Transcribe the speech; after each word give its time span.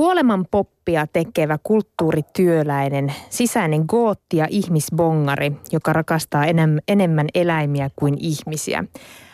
Kuoleman 0.00 0.46
poppia 0.50 1.06
tekevä 1.06 1.58
kulttuurityöläinen, 1.62 3.14
sisäinen 3.30 3.84
gootti 3.88 4.36
ja 4.36 4.46
ihmisbongari, 4.50 5.52
joka 5.72 5.92
rakastaa 5.92 6.44
enemmän 6.88 7.26
eläimiä 7.34 7.90
kuin 7.96 8.16
ihmisiä. 8.20 8.84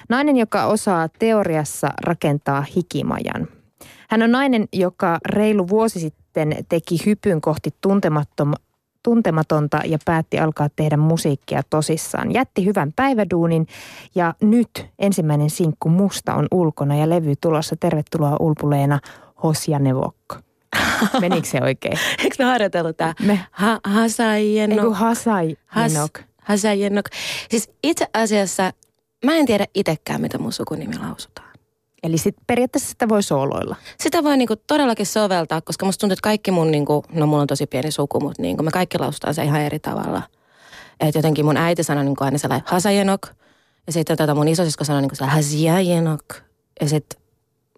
Nainen, 0.08 0.37
joka 0.37 0.64
osaa 0.64 1.08
teoriassa 1.18 1.88
rakentaa 2.02 2.64
hikimajan. 2.76 3.48
Hän 4.10 4.22
on 4.22 4.32
nainen, 4.32 4.68
joka 4.72 5.18
reilu 5.29 5.68
vuosi 5.68 6.00
sitten 6.00 6.57
teki 6.69 6.98
hypyn 7.07 7.41
kohti 7.41 7.71
tuntematonta 9.03 9.80
ja 9.85 9.98
päätti 10.05 10.39
alkaa 10.39 10.69
tehdä 10.77 10.96
musiikkia 10.96 11.62
tosissaan. 11.71 12.35
Jätti 12.35 12.64
hyvän 12.64 12.93
päiväduunin 12.96 13.67
ja 14.14 14.35
nyt 14.41 14.87
ensimmäinen 14.98 15.51
sinkku 15.51 15.89
Musta 15.89 16.35
on 16.35 16.46
ulkona 16.51 16.96
ja 16.96 17.09
levy 17.09 17.35
tulossa. 17.41 17.77
Tervetuloa 17.80 18.37
Ulpuleena 18.41 19.01
Hosjanevokka. 19.43 20.45
Menikö 21.21 21.48
se 21.48 21.61
oikein? 21.62 21.98
Eikö 22.19 22.37
me 22.39 22.45
harjoiteltu 22.45 22.93
tämä? 22.93 23.15
Me. 23.20 23.41
Ha, 23.51 23.80
hasaijenok. 23.84 24.79
Eiku 24.79 24.95
hasaijenok. 24.95 26.19
Has, 26.19 26.27
hasaijenok. 26.43 27.07
Siis 27.51 27.70
itse 27.83 28.07
asiassa 28.15 28.73
mä 29.24 29.37
en 29.37 29.47
tiedä 29.47 29.66
itsekään, 29.74 30.21
mitä 30.21 30.38
mun 30.38 30.52
sukunimi 30.52 30.98
lausutaan. 30.98 31.47
Eli 32.02 32.19
sit 32.19 32.37
periaatteessa 32.47 32.88
sitä 32.91 33.09
voi 33.09 33.23
sooloilla. 33.23 33.77
Sitä 34.01 34.24
voi 34.24 34.37
niinku 34.37 34.57
todellakin 34.57 35.07
soveltaa, 35.07 35.60
koska 35.60 35.87
musta 35.87 36.01
tuntuu, 36.01 36.12
että 36.12 36.23
kaikki 36.23 36.51
mun, 36.51 36.71
niinku, 36.71 37.05
no 37.12 37.27
mulla 37.27 37.43
on 37.43 37.46
tosi 37.46 37.66
pieni 37.66 37.91
suku, 37.91 38.21
mutta 38.21 38.43
niinku 38.43 38.62
me 38.62 38.71
kaikki 38.71 38.98
lausutaan 38.98 39.35
se 39.35 39.45
ihan 39.45 39.60
eri 39.60 39.79
tavalla. 39.79 40.23
Että 41.01 41.19
jotenkin 41.19 41.45
mun 41.45 41.57
äiti 41.57 41.83
sanoi 41.83 42.05
niinku 42.05 42.24
aina 42.24 42.38
sellainen 42.38 42.69
hasajenok. 42.69 43.27
Ja 43.87 43.93
sitten 43.93 44.16
tota 44.16 44.35
mun 44.35 44.48
isosisko 44.48 44.85
sanoi 44.85 45.02
niinku 45.02 45.15
sellainen 45.15 45.37
hasjajenok. 45.37 46.35
Ja 46.80 46.88
sitten 46.88 47.21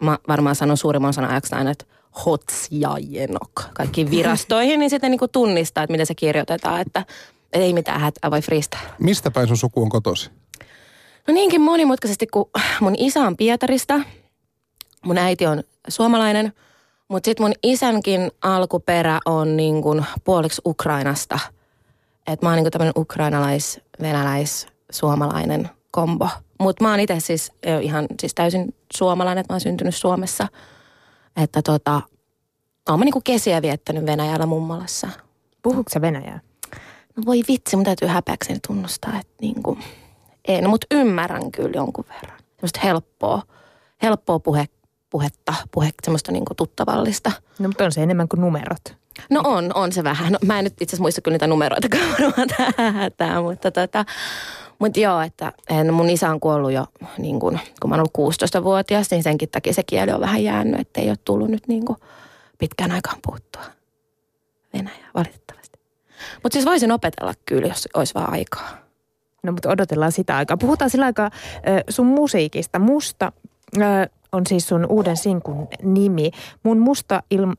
mä 0.01 0.17
varmaan 0.27 0.55
sanon 0.55 0.77
suurimman 0.77 1.13
sanan 1.13 1.31
ajaksi 1.31 1.55
aina, 1.55 1.71
että 1.71 1.85
hotsjajenok 2.25 3.51
kaikkiin 3.73 4.11
virastoihin, 4.11 4.79
niin 4.79 4.89
sitten 4.89 5.11
niinku 5.11 5.27
tunnistaa, 5.27 5.83
että 5.83 5.91
miten 5.91 6.05
se 6.05 6.15
kirjoitetaan, 6.15 6.81
että 6.81 7.05
ei 7.53 7.73
mitään 7.73 8.01
hätää, 8.01 8.31
voi 8.31 8.41
freestyle. 8.41 8.83
Mistä 8.99 9.31
päin 9.31 9.47
sun 9.47 9.57
suku 9.57 9.81
on 9.81 9.89
kotosi? 9.89 10.29
No 11.27 11.33
niinkin 11.33 11.61
monimutkaisesti, 11.61 12.27
kun 12.27 12.49
mun 12.79 12.95
isä 12.97 13.19
on 13.19 13.37
Pietarista, 13.37 14.01
mun 15.05 15.17
äiti 15.17 15.45
on 15.45 15.63
suomalainen, 15.87 16.53
mutta 17.07 17.27
sitten 17.27 17.45
mun 17.45 17.53
isänkin 17.63 18.31
alkuperä 18.41 19.19
on 19.25 19.57
niin 19.57 19.81
kuin 19.81 20.05
puoliksi 20.23 20.61
Ukrainasta. 20.65 21.39
Että 22.27 22.45
mä 22.45 22.49
oon 22.49 22.63
niin 22.63 22.71
tämmöinen 22.71 22.93
ukrainalais, 22.97 23.81
venäläis, 24.01 24.67
suomalainen 24.91 25.69
kombo. 25.91 26.29
Mutta 26.59 26.83
mä 26.83 26.89
oon 26.89 26.99
itse 26.99 27.19
siis 27.19 27.51
ihan 27.81 28.07
siis 28.19 28.33
täysin 28.35 28.75
suomalainen, 28.93 29.41
että 29.41 29.53
mä 29.53 29.55
oon 29.55 29.61
syntynyt 29.61 29.95
Suomessa. 29.95 30.47
Että 31.35 31.61
tota, 31.61 32.01
mä 32.97 33.05
niinku 33.05 33.21
kesiä 33.23 33.61
viettänyt 33.61 34.05
Venäjällä 34.05 34.45
mummolassa. 34.45 35.09
Puhuuko 35.63 35.89
sä 35.93 36.01
Venäjää? 36.01 36.39
No 37.15 37.23
voi 37.25 37.43
vitsi, 37.47 37.75
mun 37.75 37.85
täytyy 37.85 38.07
häpeäkseni 38.07 38.59
tunnustaa, 38.67 39.19
että 39.19 39.33
niinku, 39.41 39.77
en, 40.47 40.69
mutta 40.69 40.87
ymmärrän 40.91 41.51
kyllä 41.51 41.71
jonkun 41.75 42.05
verran. 42.09 42.39
Semmoista 42.55 42.79
helppoa, 42.83 43.41
helppoa 44.01 44.39
puhe, 44.39 44.65
puhetta, 45.09 45.53
puhe, 45.71 45.89
semmoista 46.03 46.31
niinku 46.31 46.55
tuttavallista. 46.55 47.31
No 47.59 47.67
mutta 47.67 47.85
on 47.85 47.91
se 47.91 48.03
enemmän 48.03 48.27
kuin 48.27 48.41
numerot. 48.41 48.81
No 49.29 49.41
on, 49.43 49.71
on 49.75 49.91
se 49.91 50.03
vähän. 50.03 50.31
No, 50.31 50.39
mä 50.45 50.59
en 50.59 50.63
nyt 50.63 50.73
itse 50.73 50.85
asiassa 50.85 51.01
muista 51.01 51.21
kyllä 51.21 51.35
niitä 51.35 51.47
numeroita 51.47 51.87
varmaan 52.19 52.47
tähän, 53.17 53.43
mutta 53.43 53.71
tota, 53.71 54.05
mutta 54.79 54.99
joo, 54.99 55.21
että 55.21 55.53
en, 55.69 55.93
mun 55.93 56.09
isä 56.09 56.29
on 56.29 56.39
kuollut 56.39 56.71
jo 56.71 56.85
niin 57.17 57.39
kun, 57.39 57.59
kun 57.81 57.89
mä 57.89 57.95
oon 57.95 58.05
ollut 58.17 58.33
16-vuotias, 58.33 59.11
niin 59.11 59.23
senkin 59.23 59.49
takia 59.49 59.73
se 59.73 59.83
kieli 59.83 60.11
on 60.11 60.21
vähän 60.21 60.43
jäänyt, 60.43 60.79
että 60.79 61.01
ei 61.01 61.09
ole 61.09 61.17
tullut 61.25 61.49
nyt 61.49 61.67
niin 61.67 61.83
pitkään 62.57 62.91
aikaan 62.91 63.17
puuttua 63.27 63.61
Venäjää 64.73 65.09
valitettavasti. 65.15 65.79
Mutta 66.43 66.53
siis 66.53 66.65
voisin 66.65 66.91
opetella 66.91 67.33
kyllä, 67.45 67.67
jos 67.67 67.87
olisi 67.93 68.13
vaan 68.13 68.31
aikaa. 68.33 68.77
No 69.43 69.51
mutta 69.51 69.69
odotellaan 69.69 70.11
sitä 70.11 70.37
aikaa. 70.37 70.57
Puhutaan 70.57 70.89
sillä 70.89 71.05
aikaa 71.05 71.31
sun 71.89 72.05
musiikista. 72.05 72.79
Musta 72.79 73.31
on 74.31 74.45
siis 74.47 74.67
sun 74.67 74.85
uuden 74.89 75.17
sinkun 75.17 75.67
nimi. 75.83 76.31
Mun 76.63 76.79
musta, 76.79 77.23
ilma, 77.31 77.53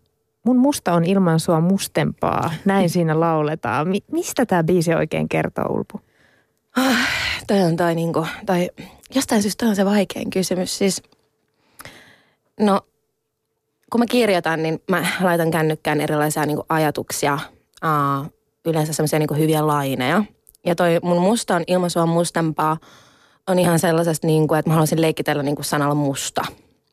mun 0.46 0.58
musta 0.58 0.92
on 0.92 1.04
ilman 1.04 1.40
sua 1.40 1.60
mustempaa. 1.60 2.50
Näin 2.64 2.90
siinä 2.94 3.20
lauletaan. 3.20 3.88
Mi- 3.88 4.04
mistä 4.12 4.46
tämä 4.46 4.64
biisi 4.64 4.94
oikein 4.94 5.28
kertoo, 5.28 5.64
Ulpu? 5.72 6.00
Ah, 6.76 7.08
toi 7.46 7.60
on 7.60 7.76
toi 7.76 7.94
niinku, 7.94 8.26
toi, 8.46 8.70
jostain 9.14 9.42
syystä 9.42 9.66
on 9.66 9.76
se 9.76 9.84
vaikein 9.84 10.30
kysymys. 10.30 10.78
Siis, 10.78 11.02
no, 12.60 12.80
kun 13.92 14.00
mä 14.00 14.06
kirjoitan, 14.06 14.62
niin 14.62 14.82
mä 14.90 15.06
laitan 15.20 15.50
kännykkään 15.50 16.00
erilaisia 16.00 16.46
niinku 16.46 16.64
ajatuksia, 16.68 17.38
uh, 17.84 18.32
yleensä 18.66 18.92
semmoisia 18.92 19.18
niinku 19.18 19.34
hyviä 19.34 19.66
laineja. 19.66 20.24
Ja 20.66 20.74
toi 20.74 20.98
mun 21.02 21.20
musta 21.20 21.56
on 21.56 21.64
ilmaisua 21.66 22.06
mustempaa 22.06 22.76
on 23.46 23.58
ihan 23.58 23.78
sellaisesta, 23.78 24.26
niinku, 24.26 24.54
että 24.54 24.70
mä 24.70 24.74
haluaisin 24.74 25.00
leikitellä 25.00 25.42
niinku 25.42 25.62
sanalla 25.62 25.94
musta. 25.94 26.42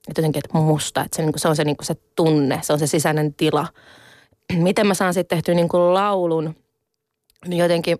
Että 0.09 0.21
jotenkin, 0.21 0.41
että 0.45 0.57
musta, 0.57 1.01
että 1.01 1.15
se, 1.15 1.21
niinku, 1.21 1.39
se 1.39 1.47
on 1.47 1.55
se, 1.55 1.63
niinku, 1.63 1.83
se 1.83 1.95
tunne, 2.15 2.59
se 2.61 2.73
on 2.73 2.79
se 2.79 2.87
sisäinen 2.87 3.33
tila. 3.33 3.67
Miten 4.53 4.87
mä 4.87 4.93
saan 4.93 5.13
sitten 5.13 5.37
tehtyä 5.37 5.55
niinku 5.55 5.93
laulun, 5.93 6.55
niin 7.47 7.57
jotenkin 7.57 7.97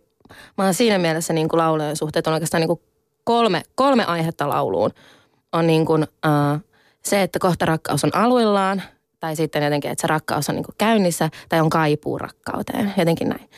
mä 0.58 0.64
oon 0.64 0.74
siinä 0.74 0.98
mielessä 0.98 1.34
niin 1.34 1.50
kuin 1.50 1.58
laulujen 1.58 1.96
suhteet 1.96 2.28
on 2.28 2.34
oikeastaan 2.34 2.62
niin 2.62 2.68
kuin 2.68 2.82
kolme, 3.24 3.64
kolme 3.76 4.06
aihetta 4.06 4.50
lauluun. 4.50 4.92
On 5.54 5.68
niin 5.68 5.86
kuin, 5.86 6.04
uh, 6.04 6.60
se, 7.06 7.22
että 7.22 7.40
kohta 7.40 7.66
rakkaus 7.66 8.04
on 8.04 8.16
aluillaan, 8.16 8.82
tai 9.20 9.36
sitten 9.36 9.64
jotenkin, 9.64 9.92
että 9.92 10.02
se 10.02 10.08
rakkaus 10.08 10.50
on 10.50 10.56
niin 10.56 10.66
kuin 10.66 10.76
käynnissä, 10.78 11.30
tai 11.50 11.60
on 11.60 11.70
kaipuu 11.70 12.18
rakkauteen, 12.18 12.94
jotenkin 12.98 13.30
näin. 13.30 13.50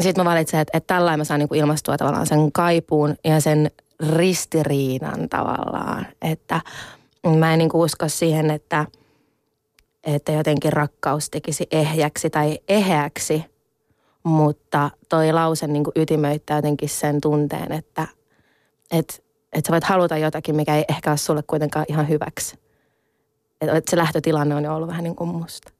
Sitten 0.00 0.24
mä 0.24 0.30
valitsen, 0.30 0.60
että, 0.60 0.78
että 0.78 0.94
tällä 0.94 1.16
mä 1.16 1.24
saan 1.24 1.40
niin 1.40 1.48
kuin 1.48 1.60
ilmastua 1.60 1.96
tavallaan 1.96 2.26
sen 2.26 2.52
kaipuun 2.52 3.16
ja 3.24 3.40
sen 3.40 3.70
ristiriidan 4.16 5.28
tavallaan. 5.28 6.06
Että 6.22 6.60
mä 7.38 7.52
en 7.52 7.58
niin 7.58 7.68
kuin 7.68 7.84
usko 7.84 8.08
siihen, 8.08 8.50
että, 8.50 8.86
että 10.04 10.32
jotenkin 10.32 10.72
rakkaus 10.72 11.30
tekisi 11.30 11.66
ehjäksi 11.70 12.30
tai 12.30 12.58
eheäksi– 12.68 13.44
mutta 14.28 14.90
toi 15.08 15.32
lause 15.32 15.66
niin 15.66 15.84
kuin 15.84 15.92
ytimöittää 15.96 16.58
jotenkin 16.58 16.88
sen 16.88 17.20
tunteen, 17.20 17.72
että 17.72 18.06
et, 18.90 19.24
et 19.52 19.64
sä 19.66 19.72
voit 19.72 19.84
haluta 19.84 20.16
jotakin, 20.16 20.56
mikä 20.56 20.76
ei 20.76 20.84
ehkä 20.88 21.10
ole 21.10 21.16
sulle 21.16 21.42
kuitenkaan 21.42 21.86
ihan 21.88 22.08
hyväksi. 22.08 22.58
Että 23.60 23.76
et 23.76 23.88
se 23.88 23.96
lähtötilanne 23.96 24.54
on 24.54 24.64
jo 24.64 24.74
ollut 24.74 24.88
vähän 24.88 25.04
niin 25.04 25.16
kuin 25.16 25.30
musta. 25.30 25.72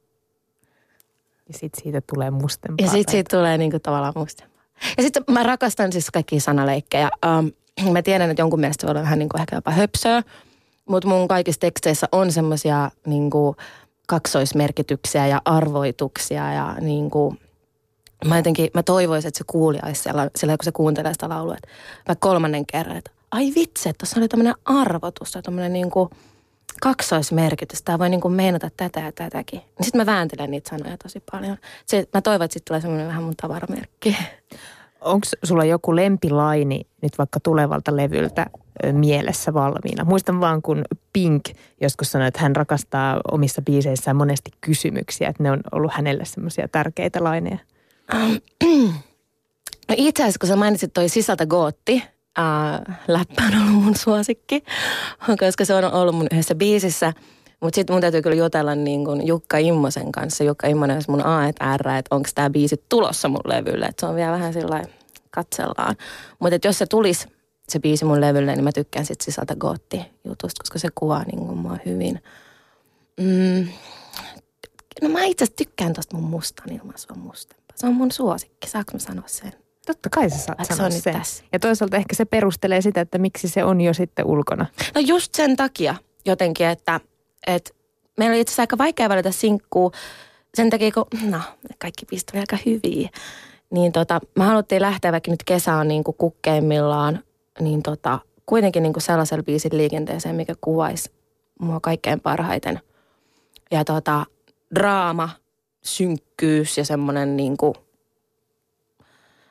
Ja 1.49 1.59
sitten 1.59 1.83
siitä 1.83 2.01
tulee 2.13 2.31
mustempaa. 2.31 2.87
Ja 2.87 2.91
sitten 2.91 3.13
siitä 3.13 3.37
tulee 3.37 3.59
niin 3.59 3.71
kuin 3.71 3.83
tavallaan 3.83 4.13
mustempaa. 4.17 4.63
Ja 4.97 5.03
sitten 5.03 5.23
mä 5.31 5.43
rakastan 5.43 5.93
siis 5.93 6.11
kaikkia 6.11 6.41
sanaleikkejä. 6.41 7.11
Um, 7.27 7.53
mä 7.93 8.03
tiedän, 8.03 8.31
että 8.31 8.43
jonkun 8.43 8.61
mielestä 8.61 8.81
se 8.81 8.87
voi 8.87 8.91
olla 8.91 9.03
vähän 9.03 9.19
niin 9.19 9.29
kuin 9.29 9.41
ehkä 9.41 9.57
jopa 9.57 9.71
höpsöä. 9.71 10.23
Mutta 10.89 11.09
mun 11.09 11.29
kaikissa 11.29 11.61
teksteissä 11.61 12.09
on 12.13 12.33
semmoisia 12.33 12.91
niin 13.07 13.31
kaksoismerkityksiä 14.07 15.27
ja 15.27 15.43
arvoituksia 15.45 16.53
ja 16.53 16.77
niin 16.81 17.11
kuin– 17.11 17.39
mä 18.25 18.37
jotenkin, 18.37 18.71
mä 18.75 18.83
toivoisin, 18.83 19.29
että 19.29 19.39
se 19.39 19.45
kuulija 19.47 19.83
olisi 19.87 20.03
siellä, 20.03 20.31
siellä 20.37 20.57
kun 20.57 20.65
se 20.65 20.73
kuuntelee 20.73 21.13
sitä 21.13 21.29
laulua, 21.29 21.55
että 21.55 22.15
kolmannen 22.19 22.67
kerran, 22.67 22.97
että 22.97 23.11
ai 23.31 23.53
vitsi, 23.55 23.89
että 23.89 23.99
tuossa 23.99 24.21
oli 24.21 24.29
tämmöinen 24.29 24.55
arvotus 24.65 25.33
tai 25.33 25.43
tämmöinen 25.43 25.73
niin 25.73 25.91
kuin 25.91 26.11
kaksoismerkitys. 26.81 27.83
Tämä 27.83 27.99
voi 27.99 28.09
niin 28.09 28.21
kuin 28.21 28.35
meinata 28.35 28.71
tätä 28.77 29.01
ja 29.01 29.13
tätäkin. 29.13 29.59
Niin 29.59 29.85
sitten 29.85 30.01
mä 30.01 30.07
vääntelen 30.07 30.51
niitä 30.51 30.71
sanoja 30.71 30.97
tosi 31.03 31.23
paljon. 31.33 31.57
Se, 31.87 32.09
mä 32.15 32.21
toivon, 32.21 32.45
että 32.45 32.53
sitten 32.53 32.69
tulee 32.69 32.81
semmoinen 32.81 33.09
vähän 33.09 33.23
mun 33.23 33.37
tavaramerkki. 33.37 34.17
Onko 35.01 35.27
sulla 35.45 35.65
joku 35.65 35.97
lempilaini 35.97 36.87
nyt 37.03 37.19
vaikka 37.19 37.41
tulevalta 37.41 37.97
levyltä 37.97 38.47
mielessä 38.93 39.55
valmiina? 39.55 40.05
Muistan 40.05 40.41
vaan, 40.41 40.63
kun 40.63 40.85
Pink 41.13 41.45
joskus 41.81 42.13
sanoi, 42.13 42.29
että 42.29 42.41
hän 42.41 42.57
rakastaa 42.57 43.21
omissa 43.33 43.63
biiseissään 43.63 44.17
monesti 44.17 44.51
kysymyksiä, 44.61 45.29
että 45.29 45.43
ne 45.43 45.51
on 45.51 45.61
ollut 45.73 45.93
hänelle 45.93 46.25
semmoisia 46.25 46.69
tärkeitä 46.69 47.25
laineja. 47.25 47.59
No 49.89 49.95
itse 49.97 50.23
asiassa, 50.23 50.39
kun 50.39 50.49
sä 50.49 50.57
mainitsit 50.57 50.93
toi 50.93 51.09
sisältä 51.09 51.47
gootti, 51.47 52.03
äh, 52.39 52.97
läppä 53.09 53.43
on 53.43 53.63
ollut 53.63 53.85
mun 53.85 53.97
suosikki, 53.97 54.65
koska 55.41 55.65
se 55.65 55.75
on 55.75 55.93
ollut 55.93 56.15
mun 56.15 56.27
yhdessä 56.33 56.55
biisissä. 56.55 57.13
Mutta 57.61 57.75
sitten 57.75 57.95
mun 57.95 58.01
täytyy 58.01 58.23
kyllä 58.23 58.37
jutella 58.37 58.75
niin 58.75 59.05
kun 59.05 59.27
Jukka 59.27 59.59
Immosen 59.59 60.13
kanssa. 60.13 60.45
Jukka 60.45 60.67
Immonen 60.67 60.97
on 60.97 61.03
mun 61.09 61.27
A 61.27 61.49
et 61.49 61.57
R, 61.77 61.89
että 61.89 62.15
onko 62.15 62.29
tämä 62.35 62.51
biisi 62.51 62.85
tulossa 62.89 63.29
mun 63.29 63.41
levylle. 63.45 63.87
Et 63.87 63.99
se 63.99 64.07
on 64.07 64.17
vielä 64.17 64.33
vähän 64.33 64.53
sillä 64.53 64.83
katsellaan. 65.31 65.97
Mutta 66.39 66.69
jos 66.69 66.79
se 66.79 66.87
tulisi 66.87 67.29
se 67.69 67.79
biisi 67.79 68.05
mun 68.05 68.21
levylle, 68.21 68.55
niin 68.55 68.65
mä 68.65 68.73
tykkään 68.73 69.07
sit 69.07 69.21
sisältä 69.21 69.57
gootti 69.57 70.03
jutusta, 70.25 70.63
koska 70.63 70.79
se 70.79 70.89
kuvaa 70.95 71.25
niin 71.25 71.39
kun 71.39 71.59
mua 71.59 71.77
hyvin. 71.87 72.23
Mm. 73.21 73.69
No 75.03 75.09
mä 75.09 75.25
itse 75.25 75.47
tykkään 75.57 75.93
tosta 75.93 76.17
mun 76.17 76.31
mustan 76.31 76.73
ilmaisua 76.73 77.17
musta. 77.17 77.57
Se 77.75 77.87
on 77.87 77.95
mun 77.95 78.13
suosikki, 78.13 78.69
saanko 78.69 78.93
mä 78.93 78.99
sanoa 78.99 79.25
sen? 79.27 79.53
Totta 79.87 80.09
kai 80.11 80.31
sä 80.31 80.37
saat 80.37 80.59
sanoa 80.65 80.91
se 80.91 81.01
sen. 81.01 81.13
Tässä. 81.13 81.45
Ja 81.53 81.59
toisaalta 81.59 81.97
ehkä 81.97 82.15
se 82.15 82.25
perustelee 82.25 82.81
sitä, 82.81 83.01
että 83.01 83.19
miksi 83.19 83.49
se 83.49 83.65
on 83.65 83.81
jo 83.81 83.95
sitten 83.95 84.27
ulkona. 84.27 84.67
No 84.95 85.01
just 85.01 85.35
sen 85.35 85.57
takia 85.57 85.95
jotenkin, 86.27 86.67
että, 86.67 87.01
että 87.47 87.71
meillä 88.19 88.33
oli 88.33 88.41
itse 88.41 88.51
asiassa 88.51 88.63
aika 88.63 88.79
vaikea 88.79 89.09
valita 89.09 89.33
sinkkuu 89.33 89.93
sen 90.55 90.71
takia, 90.71 90.93
kun 90.93 91.07
no, 91.31 91.41
kaikki 91.79 92.07
biisit 92.07 92.33
aika 92.35 92.59
hyviä. 92.67 93.09
Niin 93.71 93.93
tota, 93.93 94.21
me 94.39 94.45
haluttiin 94.45 94.83
lähteä, 94.83 95.13
vaikka 95.13 95.31
nyt 95.31 95.45
kesä 95.45 95.75
on 95.75 95.89
niin 95.89 96.05
kuin 96.05 96.15
kukkeimmillaan, 96.19 97.25
niin 97.61 97.83
tota, 97.83 98.19
kuitenkin 98.47 98.83
niin 98.83 98.93
kuin 98.93 99.03
sellaisella 99.03 99.43
biisin 99.43 99.77
liikenteeseen, 99.77 100.35
mikä 100.35 100.55
kuvaisi 100.61 101.11
mua 101.61 101.81
kaikkein 101.81 102.21
parhaiten. 102.21 102.81
Ja 103.71 103.85
tota, 103.85 104.27
draama, 104.75 105.29
synkkyys 105.83 106.79
ja 106.79 106.85
semmoinen 106.85 107.37
niin 107.37 107.57
kuin 107.57 107.75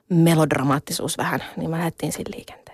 melodramaattisuus 0.09 1.17
vähän, 1.17 1.43
niin 1.57 1.69
mä 1.69 1.77
lähdettiin 1.77 2.11
siinä 2.11 2.31
liikenteeseen. 2.35 2.66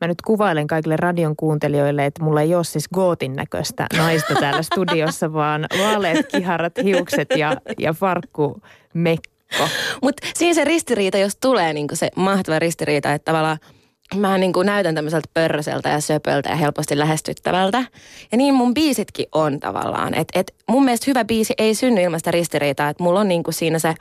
Mä 0.00 0.08
nyt 0.08 0.22
kuvailen 0.22 0.66
kaikille 0.66 0.96
radion 0.96 1.36
kuuntelijoille, 1.36 2.06
että 2.06 2.24
mulla 2.24 2.42
ei 2.42 2.54
ole 2.54 2.64
siis 2.64 2.88
gootin 2.88 3.36
näköistä 3.36 3.86
naista 3.96 4.34
täällä 4.34 4.62
studiossa, 4.62 5.32
vaan 5.42 5.66
vaaleat 5.78 6.26
kiharat, 6.26 6.72
hiukset 6.84 7.28
ja, 7.36 7.56
ja 7.78 7.92
farkku 7.92 8.62
mekko. 8.94 9.68
Mutta 10.02 10.26
siinä 10.34 10.54
se 10.54 10.64
ristiriita, 10.64 11.18
jos 11.18 11.36
tulee 11.36 11.72
niin 11.72 11.88
se 11.92 12.08
mahtava 12.16 12.58
ristiriita, 12.58 13.12
että 13.12 13.24
tavallaan– 13.24 13.58
mä 14.16 14.38
niin 14.38 14.52
kuin 14.52 14.66
näytän 14.66 14.94
tämmöiseltä 14.94 15.28
pörröseltä 15.34 15.88
ja 15.88 16.00
söpöltä 16.00 16.48
ja 16.48 16.56
helposti 16.56 16.98
lähestyttävältä. 16.98 17.84
Ja 18.32 18.38
niin 18.38 18.54
mun 18.54 18.74
biisitkin 18.74 19.26
on 19.32 19.60
tavallaan. 19.60 20.14
Että 20.14 20.40
et 20.40 20.54
mun 20.68 20.84
mielestä 20.84 21.04
hyvä 21.06 21.24
biisi 21.24 21.54
ei 21.58 21.74
synny 21.74 22.02
ilman 22.02 22.20
sitä 22.20 22.30
ristiriitaa. 22.30 22.88
Että 22.88 23.02
mulla 23.02 23.20
on 23.20 23.28
niin 23.28 23.42
kuin 23.42 23.54
siinä 23.54 23.78
se, 23.78 23.94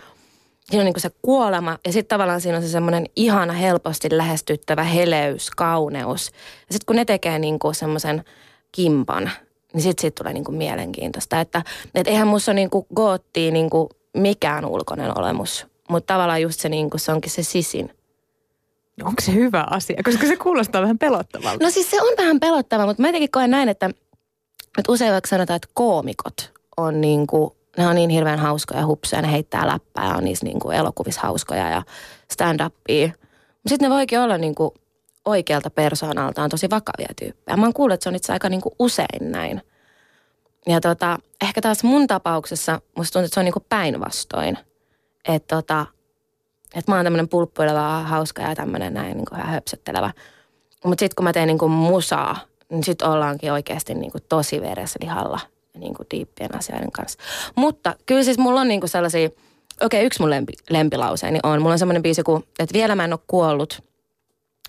siinä 0.69 0.81
on 0.81 0.86
niin 0.86 0.94
kuin 0.94 1.02
se 1.02 1.12
kuolema 1.22 1.78
ja 1.86 1.92
sitten 1.92 2.18
tavallaan 2.18 2.42
siinä 2.42 2.58
on 2.58 2.64
se 2.64 2.69
semmoinen 2.69 3.06
ihana, 3.16 3.54
helposti 3.54 4.08
lähestyttävä 4.12 4.84
heleys, 4.84 5.50
kauneus. 5.50 6.31
Ja 6.36 6.74
sitten 6.74 6.86
kun 6.86 6.96
ne 6.96 7.06
tekee 7.06 7.40
niin 7.40 7.60
kuin 7.60 7.75
semmoisen 7.75 8.24
kimpan, 8.72 9.31
niin 9.74 9.81
sitten 9.81 10.02
siitä 10.02 10.24
tulee 10.24 10.34
niin 10.34 10.44
kuin 10.44 10.58
mielenkiintoista. 10.58 11.42
Että 11.42 11.64
et 11.96 12.08
eihän 12.08 12.28
musta 12.28 12.52
ole 12.52 12.56
niin 12.56 12.69
kuin 12.69 12.86
goottiin 12.96 13.54
niin 13.54 13.69
kuin 13.69 13.90
mikään 14.14 14.66
ulkoinen 14.66 15.19
olemus. 15.19 15.68
Mutta 15.90 16.14
tavallaan 16.14 16.42
just 16.42 16.60
se, 16.60 16.69
niin 16.69 16.90
kuin, 16.90 17.02
se 17.02 17.12
onkin 17.12 17.31
se 17.31 17.44
sisin 17.44 17.98
Onko 19.04 19.22
se 19.22 19.34
hyvä 19.34 19.66
asia? 19.69 20.02
Koska 20.04 20.28
se 20.28 20.36
kuulostaa 20.36 20.81
vähän 20.81 20.98
pelottavalta. 20.98 21.64
No 21.64 21.69
siis 21.69 21.92
se 21.92 22.02
on 22.02 22.14
vähän 22.18 22.40
pelottava, 22.40 22.86
mutta 22.86 23.02
mä 23.02 23.08
jotenkin 23.08 23.31
koen 23.31 23.52
näin, 23.52 23.69
että, 23.69 23.90
että 24.78 24.92
usein 24.92 25.12
vaikka 25.12 25.28
sanotaan, 25.28 25.56
että 25.56 25.68
koomikot 25.74 26.52
on 26.78 27.02
niin 27.02 27.28
kuin, 27.28 27.52
ne 27.77 27.88
on 27.88 27.95
niin 27.95 28.09
hirveän 28.09 28.39
hauskoja 28.39 28.85
hupsuja, 28.85 29.21
ne 29.21 29.31
heittää 29.31 29.68
läppää 29.68 30.06
ja 30.06 30.15
on 30.15 30.24
niissä 30.24 30.45
niin 30.45 30.59
kuin 30.59 30.77
elokuvissa 30.77 31.21
hauskoja 31.21 31.69
ja 31.69 31.83
stand-upia. 32.33 33.12
Sitten 33.68 33.89
ne 33.89 33.95
voikin 33.95 34.19
olla 34.19 34.38
niin 34.38 34.56
kuin 34.56 34.71
oikealta 35.25 35.69
persoonaltaan 35.69 36.50
tosi 36.50 36.69
vakavia 36.69 37.13
tyyppejä. 37.19 37.57
Mä 37.57 37.65
oon 37.65 37.74
kuullut, 37.74 37.94
että 37.94 38.03
se 38.03 38.09
on 38.09 38.15
itse 38.15 38.33
aika 38.33 38.50
niin 38.50 38.62
kuin 38.62 38.75
usein 38.79 39.31
näin. 39.31 39.62
Ja 40.68 40.81
tota, 40.81 41.19
ehkä 41.41 41.62
taas 41.62 41.83
mun 41.83 42.07
tapauksessa 42.07 42.81
musta 42.97 43.13
tuntuu, 43.13 43.25
että 43.25 43.33
se 43.33 43.39
on 43.39 43.45
niin 43.45 43.53
kuin 43.53 43.65
päinvastoin. 43.69 44.57
Että 45.27 45.56
tota, 45.56 45.85
että 46.75 46.91
mä 46.91 46.95
oon 46.95 47.06
tämmöinen 47.06 47.30
pulppuileva, 47.30 48.01
hauska 48.01 48.41
ja 48.41 48.56
tämmöinen 48.56 48.94
näin 48.94 49.18
niin 49.18 49.25
kuin 49.25 49.39
ihan 49.39 49.51
höpsöttelevä. 49.51 50.12
Mutta 50.85 51.00
sitten 51.00 51.15
kun 51.15 51.23
mä 51.23 51.33
teen 51.33 51.47
niin 51.47 51.57
kuin 51.57 51.71
musaa, 51.71 52.38
niin 52.69 52.83
sitten 52.83 53.07
ollaankin 53.07 53.51
oikeasti 53.51 53.94
niin 53.94 54.12
kuin 54.12 54.23
tosi 54.30 54.62
veressä 54.62 55.00
lihalla 55.01 55.39
niin 55.77 55.94
kuin 55.94 56.07
diippien 56.12 56.56
asioiden 56.56 56.91
kanssa. 56.91 57.19
Mutta 57.56 57.95
kyllä 58.06 58.24
siis 58.24 58.38
mulla 58.38 58.62
on 58.62 58.68
niin 58.68 58.79
kuin 58.79 58.89
sellaisia, 58.89 59.27
okei 59.27 59.41
okay, 59.81 60.06
yksi 60.06 60.19
mun 60.21 60.29
lempi, 60.29 60.53
lempilauseeni 60.69 61.39
on, 61.44 61.62
mulla 61.62 61.74
on 61.74 61.79
semmoinen 61.79 62.03
biisi 62.03 62.24
kuin, 62.24 62.44
että 62.59 62.74
vielä 62.74 62.95
mä 62.95 63.03
en 63.03 63.13
ole 63.13 63.19
kuollut. 63.27 63.83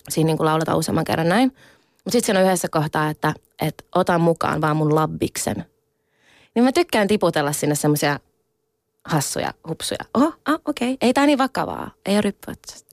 Siinä 0.09 0.27
niin 0.27 0.37
kuin 0.37 0.47
lauletaan 0.47 0.79
useamman 0.79 1.05
kerran 1.05 1.29
näin. 1.29 1.49
Mutta 1.49 2.11
sitten 2.11 2.27
siinä 2.27 2.41
on 2.41 2.47
yhdessä 2.47 2.69
kohtaa, 2.69 3.11
että, 3.11 3.35
että 3.61 3.85
otan 3.95 4.21
mukaan 4.21 4.61
vaan 4.61 4.77
mun 4.77 4.95
labbiksen. 4.95 5.65
Niin 6.55 6.65
mä 6.65 6.73
tykkään 6.73 7.09
tiputella 7.09 7.53
sinne 7.53 7.75
semmoisia 7.75 8.21
hassuja 9.05 9.55
hupsuja. 9.69 9.99
Oho, 10.15 10.33
ah, 10.45 10.61
okei. 10.65 10.93
Okay. 10.93 10.97
Ei 11.01 11.13
tämä 11.13 11.27
niin 11.27 11.39
vakavaa. 11.39 11.91
Ei 12.07 12.15
ole 12.15 12.21
ryppyötsästä. 12.21 12.88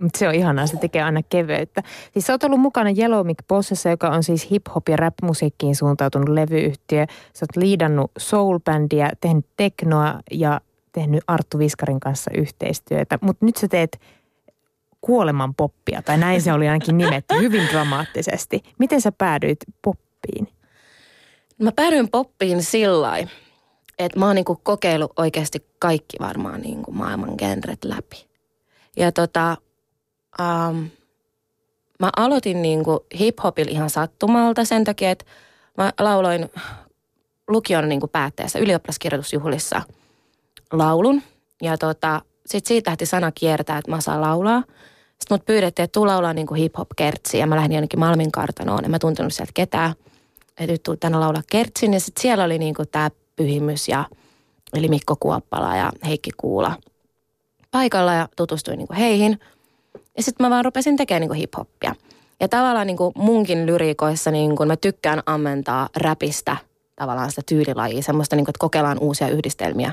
Mutta 0.00 0.18
se 0.18 0.28
on 0.28 0.34
ihanaa, 0.34 0.66
se 0.66 0.76
tekee 0.76 1.02
aina 1.02 1.22
keveyttä. 1.22 1.82
Siis 2.12 2.26
sä 2.26 2.32
oot 2.32 2.44
ollut 2.44 2.60
mukana 2.60 2.90
Yellow 2.98 3.26
Mic 3.26 3.38
Bossessa, 3.48 3.88
joka 3.88 4.08
on 4.08 4.22
siis 4.22 4.50
hip-hop 4.50 4.82
ja 4.88 4.96
rap-musiikkiin 4.96 5.76
suuntautunut 5.76 6.28
levyyhtiö. 6.28 7.06
Sä 7.32 7.44
oot 7.44 7.62
liidannut 7.64 8.10
soul-bändiä, 8.18 9.10
tehnyt 9.20 9.46
teknoa 9.56 10.20
ja 10.30 10.60
tehnyt 10.92 11.24
Arttu 11.26 11.58
Viskarin 11.58 12.00
kanssa 12.00 12.30
yhteistyötä. 12.34 13.18
Mutta 13.22 13.46
nyt 13.46 13.56
sä 13.56 13.68
teet 13.68 14.00
kuoleman 15.00 15.54
poppia, 15.54 16.02
tai 16.02 16.18
näin 16.18 16.42
se 16.42 16.52
oli 16.52 16.68
ainakin 16.68 16.98
nimetty, 16.98 17.34
hyvin 17.42 17.68
dramaattisesti. 17.70 18.62
Miten 18.78 19.00
sä 19.00 19.12
päädyit 19.12 19.58
poppiin? 19.82 20.48
Mä 21.58 21.72
päädyin 21.72 22.10
poppiin 22.10 22.62
sillä 22.62 23.18
että 23.98 24.18
mä 24.18 24.26
oon 24.26 24.34
niinku 24.34 24.60
kokeillut 24.62 25.12
oikeasti 25.16 25.66
kaikki 25.78 26.16
varmaan 26.20 26.60
niinku 26.60 26.92
maailman 26.92 27.34
genret 27.38 27.84
läpi. 27.84 28.26
Ja 28.96 29.12
tota, 29.12 29.56
um, 30.40 30.90
mä 32.00 32.10
aloitin 32.16 32.62
niinku 32.62 33.06
hip-hopilla 33.18 33.70
ihan 33.70 33.90
sattumalta 33.90 34.64
sen 34.64 34.84
takia, 34.84 35.10
että 35.10 35.24
mä 35.78 35.92
lauloin 36.00 36.50
lukion 37.48 37.88
niinku 37.88 38.08
päätteessä 38.08 38.58
ylioppilaskirjoitusjuhlissa 38.58 39.82
laulun. 40.72 41.22
Ja 41.62 41.78
tota, 41.78 42.22
sit 42.46 42.66
siitä 42.66 42.90
lähti 42.90 43.06
sana 43.06 43.32
kiertää, 43.32 43.78
että 43.78 43.90
mä 43.90 44.00
saan 44.00 44.20
laulaa. 44.20 44.62
Sitten 45.08 45.34
mut 45.34 45.46
pyydettiin, 45.46 45.84
että 45.84 45.92
tuu 45.92 46.06
laulaa 46.06 46.32
niinku 46.32 46.54
hip-hop-kertsiä. 46.54 47.40
Ja 47.40 47.46
mä 47.46 47.56
lähdin 47.56 47.74
jonnekin 47.74 48.00
Malmin 48.00 48.32
kartanoon. 48.32 48.84
En 48.84 48.90
mä 48.90 48.98
tuntenut 48.98 49.34
sieltä 49.34 49.52
ketään. 49.54 49.94
Että 50.48 50.72
nyt 50.72 50.82
tuu 50.82 50.96
tänne 50.96 51.18
laulaa 51.18 51.42
kertsin. 51.50 51.94
Ja 51.94 52.00
sitten 52.00 52.22
siellä 52.22 52.44
oli 52.44 52.58
niinku 52.58 52.84
tää 52.86 53.10
Pyhimys 53.36 53.88
ja 53.88 54.04
eli 54.74 54.88
Mikko 54.88 55.16
Kuoppala 55.20 55.76
ja 55.76 55.92
Heikki 56.06 56.30
Kuula 56.36 56.76
paikalla 57.70 58.14
ja 58.14 58.28
tutustuin 58.36 58.78
niin 58.78 58.86
kuin 58.86 58.96
heihin. 58.96 59.40
Ja 60.16 60.22
sitten 60.22 60.46
mä 60.46 60.50
vaan 60.50 60.64
rupesin 60.64 60.96
tekemään 60.96 61.20
niin 61.20 61.28
kuin 61.28 61.40
hip-hoppia. 61.40 61.94
Ja 62.40 62.48
tavallaan 62.48 62.86
niin 62.86 62.96
kuin 62.96 63.12
munkin 63.16 63.66
lyriikoissa 63.66 64.30
niin 64.30 64.56
kuin 64.56 64.66
mä 64.66 64.76
tykkään 64.76 65.22
ammentaa 65.26 65.88
räpistä 65.96 66.56
tavallaan 66.96 67.30
sitä 67.30 67.42
tyylilajia, 67.46 68.02
semmoista 68.02 68.36
niin 68.36 68.44
kuin, 68.44 68.50
että 68.50 68.60
kokeillaan 68.60 68.98
uusia 68.98 69.28
yhdistelmiä. 69.28 69.92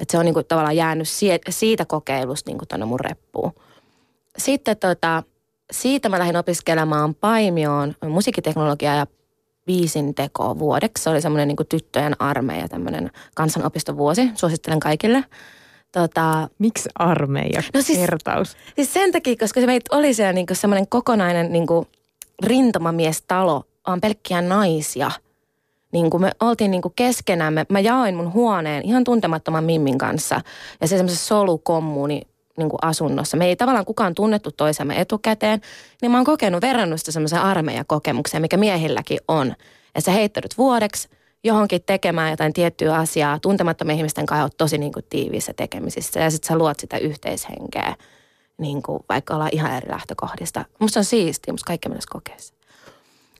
Että 0.00 0.12
se 0.12 0.18
on 0.18 0.24
niin 0.24 0.34
kuin 0.34 0.46
tavallaan 0.46 0.76
jäänyt 0.76 1.08
siitä 1.48 1.84
kokeilusta 1.84 2.50
niin 2.50 2.58
kuin 2.58 2.68
tonne 2.68 2.86
mun 2.86 3.00
reppuun. 3.00 3.52
Sitten 4.38 4.76
tota, 4.76 5.22
siitä 5.72 6.08
mä 6.08 6.18
lähdin 6.18 6.36
opiskelemaan 6.36 7.14
Paimioon 7.14 7.94
musiikkiteknologiaa 8.08 8.94
ja 8.94 9.06
biisin 9.66 10.14
teko 10.14 10.58
vuodeksi. 10.58 11.02
Se 11.02 11.10
oli 11.10 11.20
semmoinen 11.20 11.48
niin 11.48 11.68
tyttöjen 11.68 12.16
armeija, 12.18 12.68
tämmöinen 12.68 13.10
kansanopistovuosi. 13.34 14.30
Suosittelen 14.34 14.80
kaikille. 14.80 15.24
Tota, 15.94 16.48
Miksi 16.58 16.88
armeija? 16.94 17.62
No 17.74 17.82
siis, 17.82 17.98
Kertaus. 17.98 18.56
Siis 18.74 18.92
sen 18.92 19.12
takia, 19.12 19.36
koska 19.36 19.60
se 19.60 19.66
meitä 19.66 19.96
oli 19.96 20.14
siellä 20.14 20.32
niin 20.32 20.46
semmoinen 20.52 20.88
kokonainen 20.88 21.52
niin 21.52 21.66
rintamamiestalo, 22.42 23.62
vaan 23.86 24.00
pelkkiä 24.00 24.42
naisia. 24.42 25.10
Niin 25.92 26.10
kuin 26.10 26.20
me 26.20 26.30
oltiin 26.40 26.70
niin 26.70 26.82
kuin 26.82 26.92
keskenämme. 26.96 27.66
Mä 27.68 27.80
jaoin 27.80 28.14
mun 28.14 28.32
huoneen 28.32 28.84
ihan 28.84 29.04
tuntemattoman 29.04 29.64
Mimmin 29.64 29.98
kanssa. 29.98 30.40
Ja 30.80 30.88
se 30.88 30.96
semmoisessa 30.96 31.26
solukommuuni 31.26 32.22
niin 32.58 32.68
kuin 32.68 32.78
asunnossa. 32.82 33.36
Me 33.36 33.46
ei 33.46 33.56
tavallaan 33.56 33.84
kukaan 33.84 34.14
tunnettu 34.14 34.50
toisemme 34.52 35.00
etukäteen, 35.00 35.60
niin 36.02 36.10
mä 36.10 36.18
oon 36.18 36.24
kokenut 36.24 36.62
verrannut 36.62 36.98
sitä 37.00 37.12
semmoisen 37.12 37.40
armeijakokemukseen, 37.40 38.40
mikä 38.40 38.56
miehilläkin 38.56 39.18
on. 39.28 39.54
Että 39.86 40.00
sä 40.00 40.10
heittänyt 40.10 40.58
vuodeksi 40.58 41.08
johonkin 41.44 41.82
tekemään 41.86 42.30
jotain 42.30 42.52
tiettyä 42.52 42.94
asiaa, 42.94 43.38
tuntemattomien 43.38 43.98
ihmisten 43.98 44.26
kanssa 44.26 44.42
oot 44.42 44.56
tosi 44.56 44.78
niin 44.78 44.92
kuin 44.92 45.06
tiiviissä 45.10 45.52
tekemisissä 45.52 46.20
ja 46.20 46.30
sitten 46.30 46.48
sä 46.48 46.58
luot 46.58 46.80
sitä 46.80 46.98
yhteishenkeä, 46.98 47.96
niin 48.58 48.82
kuin 48.82 49.04
vaikka 49.08 49.34
ollaan 49.34 49.50
ihan 49.52 49.76
eri 49.76 49.90
lähtökohdista. 49.90 50.64
Musta 50.78 51.00
on 51.00 51.04
siistiä, 51.04 51.52
musta 51.52 51.66
kaikki 51.66 51.88
myös 51.88 52.06
kokeessa. 52.06 52.54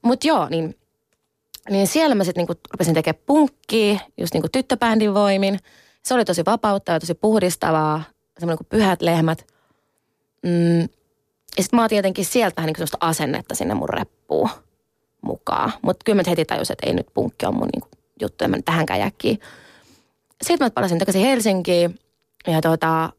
Mutta 0.03 0.29
joo, 0.29 0.49
niin, 0.49 0.77
niin 1.71 1.87
siellä 1.87 2.15
mä 2.15 2.25
sitten 2.25 2.47
niin 2.49 2.59
rupesin 2.73 2.95
tekemään 2.95 3.23
punkkia, 3.27 3.99
just 4.19 4.35
niin 4.35 4.43
kuin 4.43 4.53
tyttöbändin 4.53 5.15
voimin. 5.15 5.59
Se 6.03 6.15
oli 6.15 6.25
tosi 6.25 6.45
vapauttavaa, 6.45 7.01
tosi 7.01 7.15
puhdistavaa 7.15 8.03
semmoinen 8.39 8.59
kuin 8.59 8.69
pyhät 8.71 9.03
lehmät. 9.03 9.47
Mm, 10.43 10.81
ja 11.57 11.63
sitten 11.63 11.77
mä 11.77 11.83
oon 11.83 11.89
tietenkin 11.89 12.25
sieltä 12.25 12.57
vähän 12.57 12.67
niin 12.67 12.77
semmoista 12.77 12.99
asennetta 13.01 13.55
sinne 13.55 13.75
mun 13.75 13.89
reppuun 13.89 14.51
mukaan. 15.25 15.73
Mutta 15.83 16.05
kyllä 16.05 16.17
mä 16.17 16.31
heti 16.31 16.45
tajusin, 16.45 16.73
että 16.73 16.87
ei 16.87 16.95
nyt 16.95 17.07
punkki 17.15 17.47
on 17.47 17.55
mun 17.55 17.69
niin 17.75 17.91
juttu, 18.21 18.45
en 18.45 18.51
mä 18.51 18.57
tähänkään 18.65 19.01
jäkkiin. 19.01 19.41
Sitten 20.43 20.67
mä 20.67 20.71
palasin 20.71 20.99
takaisin 20.99 21.23
Helsinkiin 21.23 21.99
ja 22.47 22.61
tota, 22.61 23.13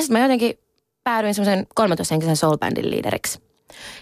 sitten 0.00 0.18
mä 0.18 0.24
jotenkin 0.24 0.58
päädyin 1.04 1.34
semmoisen 1.34 1.66
13-henkisen 1.80 2.36
soul-bandin 2.36 2.90
liideriksi. 2.90 3.42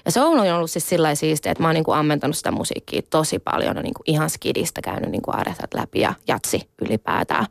Ja 0.04 0.10
soul 0.10 0.38
on 0.38 0.54
ollut 0.54 0.70
siis 0.70 0.88
sillä 0.88 1.14
siistiä, 1.14 1.52
että 1.52 1.62
mä 1.62 1.68
oon 1.68 1.74
niin 1.74 1.84
kuin 1.84 1.98
ammentanut 1.98 2.36
sitä 2.36 2.50
musiikkia 2.50 3.02
tosi 3.10 3.38
paljon. 3.38 3.76
niin 3.76 3.94
kuin 3.94 4.04
ihan 4.06 4.30
skidistä 4.30 4.82
käynyt 4.82 5.10
niin 5.10 5.22
kuin 5.22 5.36
läpi 5.74 6.00
ja 6.00 6.14
jatsi 6.28 6.68
ylipäätään. 6.82 7.46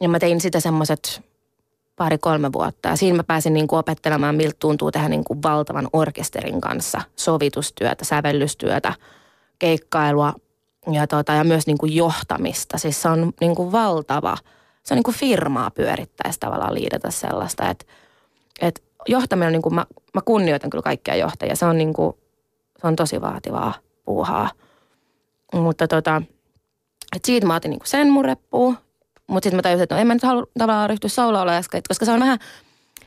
Ja 0.00 0.08
mä 0.08 0.18
tein 0.18 0.40
sitä 0.40 0.60
semmoiset 0.60 1.22
pari-kolme 2.02 2.52
vuotta. 2.52 2.88
Ja 2.88 2.96
siinä 2.96 3.16
mä 3.16 3.24
pääsin 3.24 3.54
niin 3.54 3.66
kuin 3.66 3.78
opettelemaan, 3.78 4.34
miltä 4.34 4.56
tuntuu 4.58 4.90
tehdä 4.90 5.08
niin 5.08 5.24
kuin 5.24 5.42
valtavan 5.42 5.88
orkesterin 5.92 6.60
kanssa 6.60 7.00
sovitustyötä, 7.16 8.04
sävellystyötä, 8.04 8.94
keikkailua. 9.58 10.34
ja, 10.92 11.06
tota, 11.06 11.32
ja 11.32 11.44
myös 11.44 11.66
niin 11.66 11.78
kuin 11.78 11.94
johtamista. 11.94 12.78
Siis 12.78 13.02
se 13.02 13.08
on 13.08 13.32
niin 13.40 13.54
kuin 13.54 13.72
valtava, 13.72 14.36
se 14.82 14.94
on 14.94 14.96
niin 14.96 15.02
kuin 15.02 15.14
firmaa 15.14 15.70
pyörittäisi 15.70 16.40
tavallaan 16.40 16.74
liidata 16.74 17.10
sellaista, 17.10 17.70
että, 17.70 17.84
että 18.60 18.82
johtaminen 19.08 19.46
on 19.46 19.52
niin 19.52 19.62
kuin, 19.62 19.74
mä, 19.74 19.86
mä 20.14 20.20
kunnioitan 20.24 20.70
kyllä 20.70 20.82
kaikkia 20.82 21.16
johtajia. 21.16 21.56
Se 21.56 21.66
on 21.66 21.78
niin 21.78 21.92
kuin, 21.92 22.16
se 22.80 22.86
on 22.86 22.96
tosi 22.96 23.20
vaativaa 23.20 23.74
puuhaa. 24.04 24.50
Mutta 25.52 25.88
tota, 25.88 26.22
et 27.16 27.24
siitä 27.24 27.46
mä 27.46 27.54
otin 27.54 27.70
niin 27.70 27.80
sen 27.84 28.10
mun 28.10 28.24
reppuun. 28.24 28.78
Mutta 29.32 29.46
sitten 29.46 29.58
mä 29.58 29.62
tajusin, 29.62 29.82
että 29.82 29.94
no 29.94 30.00
en 30.00 30.06
mä 30.06 30.14
nyt 30.14 30.22
halua 30.22 30.46
tavallaan 30.58 30.90
ryhtyä 30.90 31.10
solo 31.10 31.38
koska 31.88 32.04
se 32.04 32.12
on 32.12 32.20
vähän, 32.20 32.38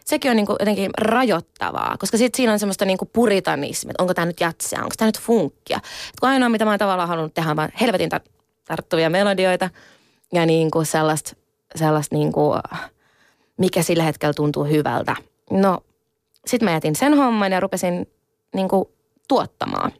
sekin 0.05 0.31
on 0.31 0.37
niin 0.37 0.45
kuin 0.45 0.55
jotenkin 0.59 0.91
rajoittavaa, 0.97 1.95
koska 1.99 2.17
sitten 2.17 2.37
siinä 2.37 2.53
on 2.53 2.59
semmoista 2.59 2.85
niin 2.85 2.97
kuin 2.97 3.09
puritanismia, 3.13 3.91
että 3.91 4.03
onko 4.03 4.13
tämä 4.13 4.25
nyt 4.25 4.39
jatsia, 4.39 4.79
onko 4.79 4.93
tämä 4.97 5.07
nyt 5.07 5.19
funkkia. 5.19 5.77
Et 5.77 6.19
kun 6.19 6.29
ainoa, 6.29 6.49
mitä 6.49 6.65
mä 6.65 6.71
oon 6.71 6.79
tavallaan 6.79 7.09
halunnut 7.09 7.33
tehdä, 7.33 7.49
on 7.49 7.55
vaan 7.55 7.69
helvetin 7.81 8.09
tar- 8.15 8.31
tarttuvia 8.65 9.09
melodioita 9.09 9.69
ja 10.33 10.45
niin 10.45 10.71
kuin 10.71 10.85
sellaista, 10.85 11.35
sellaista 11.75 12.15
niin 12.15 12.31
kuin, 12.31 12.59
mikä 13.57 13.81
sillä 13.81 14.03
hetkellä 14.03 14.33
tuntuu 14.33 14.63
hyvältä. 14.63 15.15
No, 15.51 15.79
sitten 16.45 16.65
mä 16.65 16.71
jätin 16.73 16.95
sen 16.95 17.17
homman 17.17 17.51
ja 17.51 17.59
rupesin 17.59 18.09
niin 18.55 18.67
kuin 18.67 18.85
tuottamaan. 19.27 19.91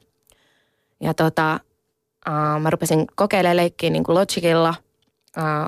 Ja 1.02 1.14
tota, 1.14 1.60
uh, 2.28 2.62
mä 2.62 2.70
rupesin 2.70 3.06
kokeilemaan 3.16 3.58
leikkiä 3.58 3.90
niin 3.90 4.04
kuin 4.04 4.16
Logicilla. 4.16 4.74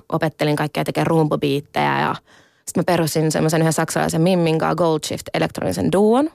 Opettelin 0.09 0.55
kaikkea 0.55 0.83
tekemään 0.83 1.07
rumpubiittejä 1.07 2.01
ja 2.01 2.15
sitten 2.65 2.81
mä 2.81 2.83
perusin 2.83 3.31
semmoisen 3.31 3.61
yhden 3.61 3.73
saksalaisen 3.73 4.21
Mimmin 4.21 4.59
kanssa 4.59 4.75
Goldshift 4.75 5.27
elektronisen 5.33 5.91
duon. 5.91 6.29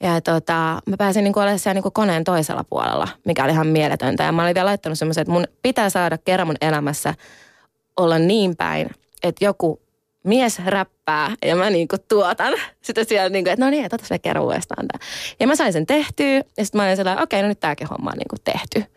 Ja 0.00 0.20
tota, 0.20 0.80
mä 0.86 0.96
pääsin 0.98 1.24
niinku 1.24 1.40
olemaan 1.40 1.58
siellä 1.58 1.74
niinku 1.74 1.90
koneen 1.90 2.24
toisella 2.24 2.64
puolella, 2.64 3.08
mikä 3.24 3.44
oli 3.44 3.52
ihan 3.52 3.66
mieletöntä. 3.66 4.24
Ja 4.24 4.32
mä 4.32 4.42
olin 4.42 4.54
vielä 4.54 4.66
laittanut 4.66 4.98
semmoisen, 4.98 5.22
että 5.22 5.32
mun 5.32 5.44
pitää 5.62 5.90
saada 5.90 6.18
kerran 6.18 6.46
mun 6.46 6.56
elämässä 6.60 7.14
olla 7.96 8.18
niin 8.18 8.56
päin, 8.56 8.90
että 9.22 9.44
joku 9.44 9.80
mies 10.24 10.58
räppää 10.66 11.30
ja 11.44 11.56
mä 11.56 11.70
niinku 11.70 11.96
tuotan 12.08 12.54
sitä 12.82 13.04
siellä, 13.04 13.28
niinku, 13.28 13.50
että 13.50 13.64
no 13.64 13.70
niin, 13.70 13.84
että 13.84 13.94
otas 13.94 14.08
kerran 14.22 14.44
uudestaan 14.44 14.88
tämä. 14.88 15.04
Ja 15.40 15.46
mä 15.46 15.56
sain 15.56 15.72
sen 15.72 15.86
tehtyä 15.86 16.34
ja 16.34 16.64
sitten 16.64 16.78
mä 16.80 16.84
olin 16.84 16.96
sellainen, 16.96 17.22
okei, 17.22 17.38
okay, 17.38 17.42
no 17.42 17.48
nyt 17.48 17.60
tämäkin 17.60 17.88
homma 17.88 18.10
on 18.10 18.18
niinku 18.18 18.36
tehty. 18.44 18.93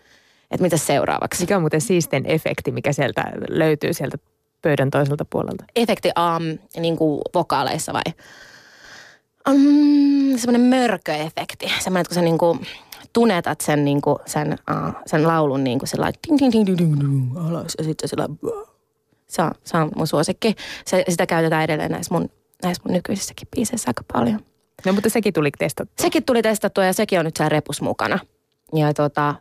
Että 0.51 0.63
mitä 0.63 0.77
seuraavaksi. 0.77 1.43
Mikä 1.43 1.55
on 1.55 1.61
muuten 1.61 1.81
siisten 1.81 2.25
efekti, 2.25 2.71
mikä 2.71 2.93
sieltä 2.93 3.23
löytyy 3.49 3.93
sieltä 3.93 4.17
pöydän 4.61 4.89
toiselta 4.89 5.25
puolelta? 5.29 5.65
Efekti 5.75 6.09
um, 6.09 6.57
niinku 6.81 7.21
vokaaleissa 7.33 7.93
vai? 7.93 8.13
Um, 9.49 10.37
semmoinen 10.37 10.61
mörköefekti. 10.61 11.71
Semmoinen, 11.79 12.01
että 12.01 12.09
kun 12.09 12.15
sä 12.15 12.21
niinku 12.21 12.59
tunetat 13.13 13.61
sen, 13.61 13.85
niinku, 13.85 14.19
sen, 14.25 14.51
uh, 14.51 14.93
sen 15.05 15.27
laulun 15.27 15.63
niinku 15.63 15.85
sellainen 15.85 16.19
ding, 16.27 16.39
ding, 16.39 16.51
ding, 16.53 16.67
ding, 16.67 16.77
ding, 16.77 16.99
ding, 16.99 17.37
alas 17.47 17.75
ja 17.77 17.83
sitten 17.83 18.09
sellainen 18.09 18.37
se 19.27 19.41
on, 19.41 19.51
se 19.63 19.77
on 19.77 19.91
mun 19.95 20.07
suosikki. 20.07 20.55
Se, 20.85 21.03
sitä 21.09 21.25
käytetään 21.25 21.63
edelleen 21.63 21.91
näissä 21.91 22.13
mun, 22.13 22.29
näissä 22.63 22.83
mun 22.85 22.93
nykyisissäkin 22.93 23.47
biiseissä 23.55 23.89
aika 23.89 24.03
paljon. 24.13 24.39
No 24.85 24.93
mutta 24.93 25.09
sekin 25.09 25.33
tuli 25.33 25.51
testattua. 25.59 26.03
Sekin 26.03 26.23
tuli 26.23 26.41
testattua 26.41 26.85
ja 26.85 26.93
sekin 26.93 27.19
on 27.19 27.25
nyt 27.25 27.37
siellä 27.37 27.49
repus 27.49 27.81
mukana. 27.81 28.19
Ja 28.73 28.93
tota, 28.93 29.35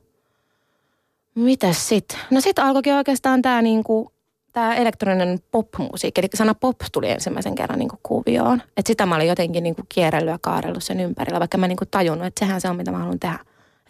mitäs 1.37 1.89
sit? 1.89 2.05
No 2.31 2.41
sit 2.41 2.59
alkoikin 2.59 2.95
oikeastaan 2.95 3.43
tää 3.43 3.63
niinku, 3.63 4.13
tää 4.53 4.75
elektroninen 4.75 5.39
popmusiikki. 5.51 6.21
Eli 6.21 6.29
sana 6.35 6.55
pop 6.55 6.77
tuli 6.93 7.11
ensimmäisen 7.11 7.55
kerran 7.55 7.79
niinku 7.79 7.99
kuvioon. 8.03 8.63
Että 8.77 8.89
sitä 8.89 9.07
mä 9.07 9.17
olin 9.17 9.29
jotenkin 9.29 9.63
niinku 9.63 9.83
kierrellyt 9.89 10.31
ja 10.31 10.39
kaarellut 10.41 10.85
sen 10.85 11.01
ympärillä, 11.01 11.39
vaikka 11.39 11.59
mä 11.59 11.69
niinku 11.69 11.87
tajunnut, 11.91 12.27
että 12.27 12.45
sehän 12.45 12.61
se 12.61 12.69
on 12.69 12.77
mitä 12.77 12.91
mä 12.91 12.99
haluan 12.99 13.21
tehdä. 13.21 13.39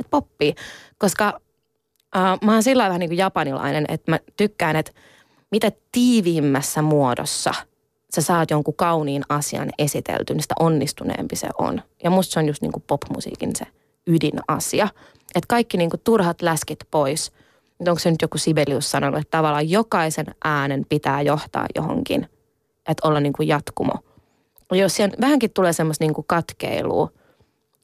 Että 0.00 0.10
poppii. 0.10 0.54
Koska 0.98 1.40
äh, 2.16 2.38
mä 2.44 2.52
oon 2.52 2.62
sillä 2.62 2.86
vähän 2.86 3.00
niin 3.00 3.10
kuin 3.10 3.18
japanilainen, 3.18 3.84
että 3.88 4.10
mä 4.10 4.18
tykkään, 4.36 4.76
että– 4.76 4.92
mitä 5.50 5.72
tiiviimmässä 5.92 6.82
muodossa 6.82 7.54
sä 8.14 8.22
saat 8.22 8.50
jonkun 8.50 8.74
kauniin 8.74 9.22
asian 9.28 9.70
esitelty, 9.78 10.34
niin 10.34 10.42
sitä 10.42 10.54
onnistuneempi 10.58 11.36
se 11.36 11.48
on. 11.58 11.82
Ja 12.04 12.10
musta 12.10 12.32
se 12.32 12.40
on 12.40 12.46
just 12.46 12.62
niin 12.62 12.72
kuin 12.72 12.84
popmusiikin 12.86 13.56
se 13.56 13.64
ydinasia. 14.06 14.88
Että 15.34 15.46
kaikki 15.48 15.76
niin 15.76 15.90
kuin 15.90 16.00
turhat 16.04 16.42
läskit 16.42 16.78
pois. 16.90 17.32
Onko 17.80 17.98
se 17.98 18.10
nyt 18.10 18.22
joku 18.22 18.38
Sibelius 18.38 18.90
sanonut, 18.90 19.20
että 19.20 19.30
tavallaan 19.38 19.70
jokaisen 19.70 20.26
äänen 20.44 20.86
pitää 20.88 21.22
johtaa 21.22 21.66
johonkin. 21.74 22.28
Että 22.88 23.08
olla 23.08 23.20
niin 23.20 23.32
kuin 23.32 23.48
jatkumo. 23.48 23.92
Ja 24.70 24.76
jos 24.76 24.96
siellä 24.96 25.16
vähänkin 25.20 25.50
tulee 25.50 25.72
semmoista 25.72 26.04
niin 26.04 26.14
kuin 26.14 26.24
katkeilua, 26.28 27.10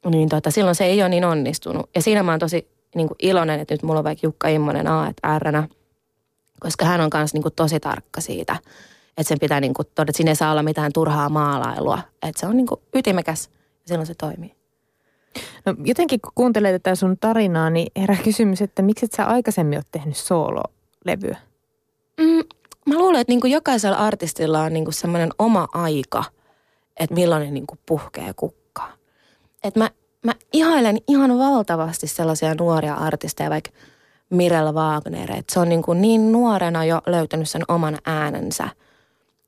niin 0.09 0.29
tota, 0.29 0.51
silloin 0.51 0.75
se 0.75 0.85
ei 0.85 1.01
ole 1.01 1.09
niin 1.09 1.25
onnistunut. 1.25 1.89
Ja 1.95 2.01
siinä 2.01 2.23
mä 2.23 2.31
oon 2.31 2.39
tosi 2.39 2.67
niin 2.95 3.07
kuin 3.07 3.17
iloinen, 3.21 3.59
että 3.59 3.73
nyt 3.73 3.83
mulla 3.83 3.99
on 3.99 4.03
vaikka 4.03 4.27
Jukka 4.27 4.47
Immonen 4.47 4.87
A, 4.87 5.07
että 5.07 5.39
R 5.39 5.67
koska 6.59 6.85
hän 6.85 7.01
on 7.01 7.09
myös 7.13 7.33
niin 7.33 7.43
tosi 7.55 7.79
tarkka 7.79 8.21
siitä, 8.21 8.55
että 9.17 9.27
sen 9.27 9.39
pitää 9.39 9.59
niin 9.59 9.73
kuin, 9.73 9.85
että 9.85 10.13
siinä 10.13 10.31
ei 10.31 10.35
saa 10.35 10.51
olla 10.51 10.63
mitään 10.63 10.93
turhaa 10.93 11.29
maalailua. 11.29 11.99
Että 12.13 12.39
se 12.39 12.47
on 12.47 12.57
niin 12.57 12.67
kuin 12.67 12.81
ytimekäs 12.95 13.49
ja 13.53 13.87
silloin 13.87 14.07
se 14.07 14.15
toimii. 14.15 14.62
No 15.65 15.75
jotenkin 15.83 16.21
kun 16.21 16.31
kuuntelee 16.35 16.79
tätä 16.79 16.95
sun 16.95 17.17
tarinaa, 17.19 17.69
niin 17.69 17.91
herää 17.95 18.17
kysymys, 18.23 18.61
että 18.61 18.81
miksi 18.81 19.05
et 19.05 19.11
sä 19.11 19.25
aikaisemmin 19.25 19.77
ole 19.77 19.85
tehnyt 19.91 20.17
soololevyä? 20.17 21.37
Mm, 22.19 22.43
mä 22.85 22.97
luulen, 22.97 23.21
että 23.21 23.31
niin 23.31 23.41
kuin 23.41 23.53
jokaisella 23.53 23.97
artistilla 23.97 24.61
on 24.61 24.73
niin 24.73 24.85
kuin 24.85 24.93
semmoinen 24.93 25.29
oma 25.39 25.67
aika, 25.73 26.23
että 26.99 27.15
milloin 27.15 27.43
ne 27.43 27.51
niin 27.51 27.67
kuin 27.67 27.79
puhkee 27.85 28.33
kukkaa. 28.35 28.93
Että 29.63 29.79
mä, 29.79 29.89
mä 30.25 30.33
ihailen 30.53 30.97
ihan 31.07 31.37
valtavasti 31.37 32.07
sellaisia 32.07 32.55
nuoria 32.55 32.93
artisteja, 32.93 33.49
vaikka– 33.49 33.69
Mirella 34.33 34.71
Wagner. 34.71 35.31
Että 35.31 35.53
se 35.53 35.59
on 35.59 35.69
niin, 35.69 35.81
kuin 35.81 36.01
niin 36.01 36.31
nuorena 36.31 36.85
jo 36.85 37.01
löytänyt 37.05 37.49
sen 37.49 37.61
oman 37.67 37.97
äänensä 38.05 38.69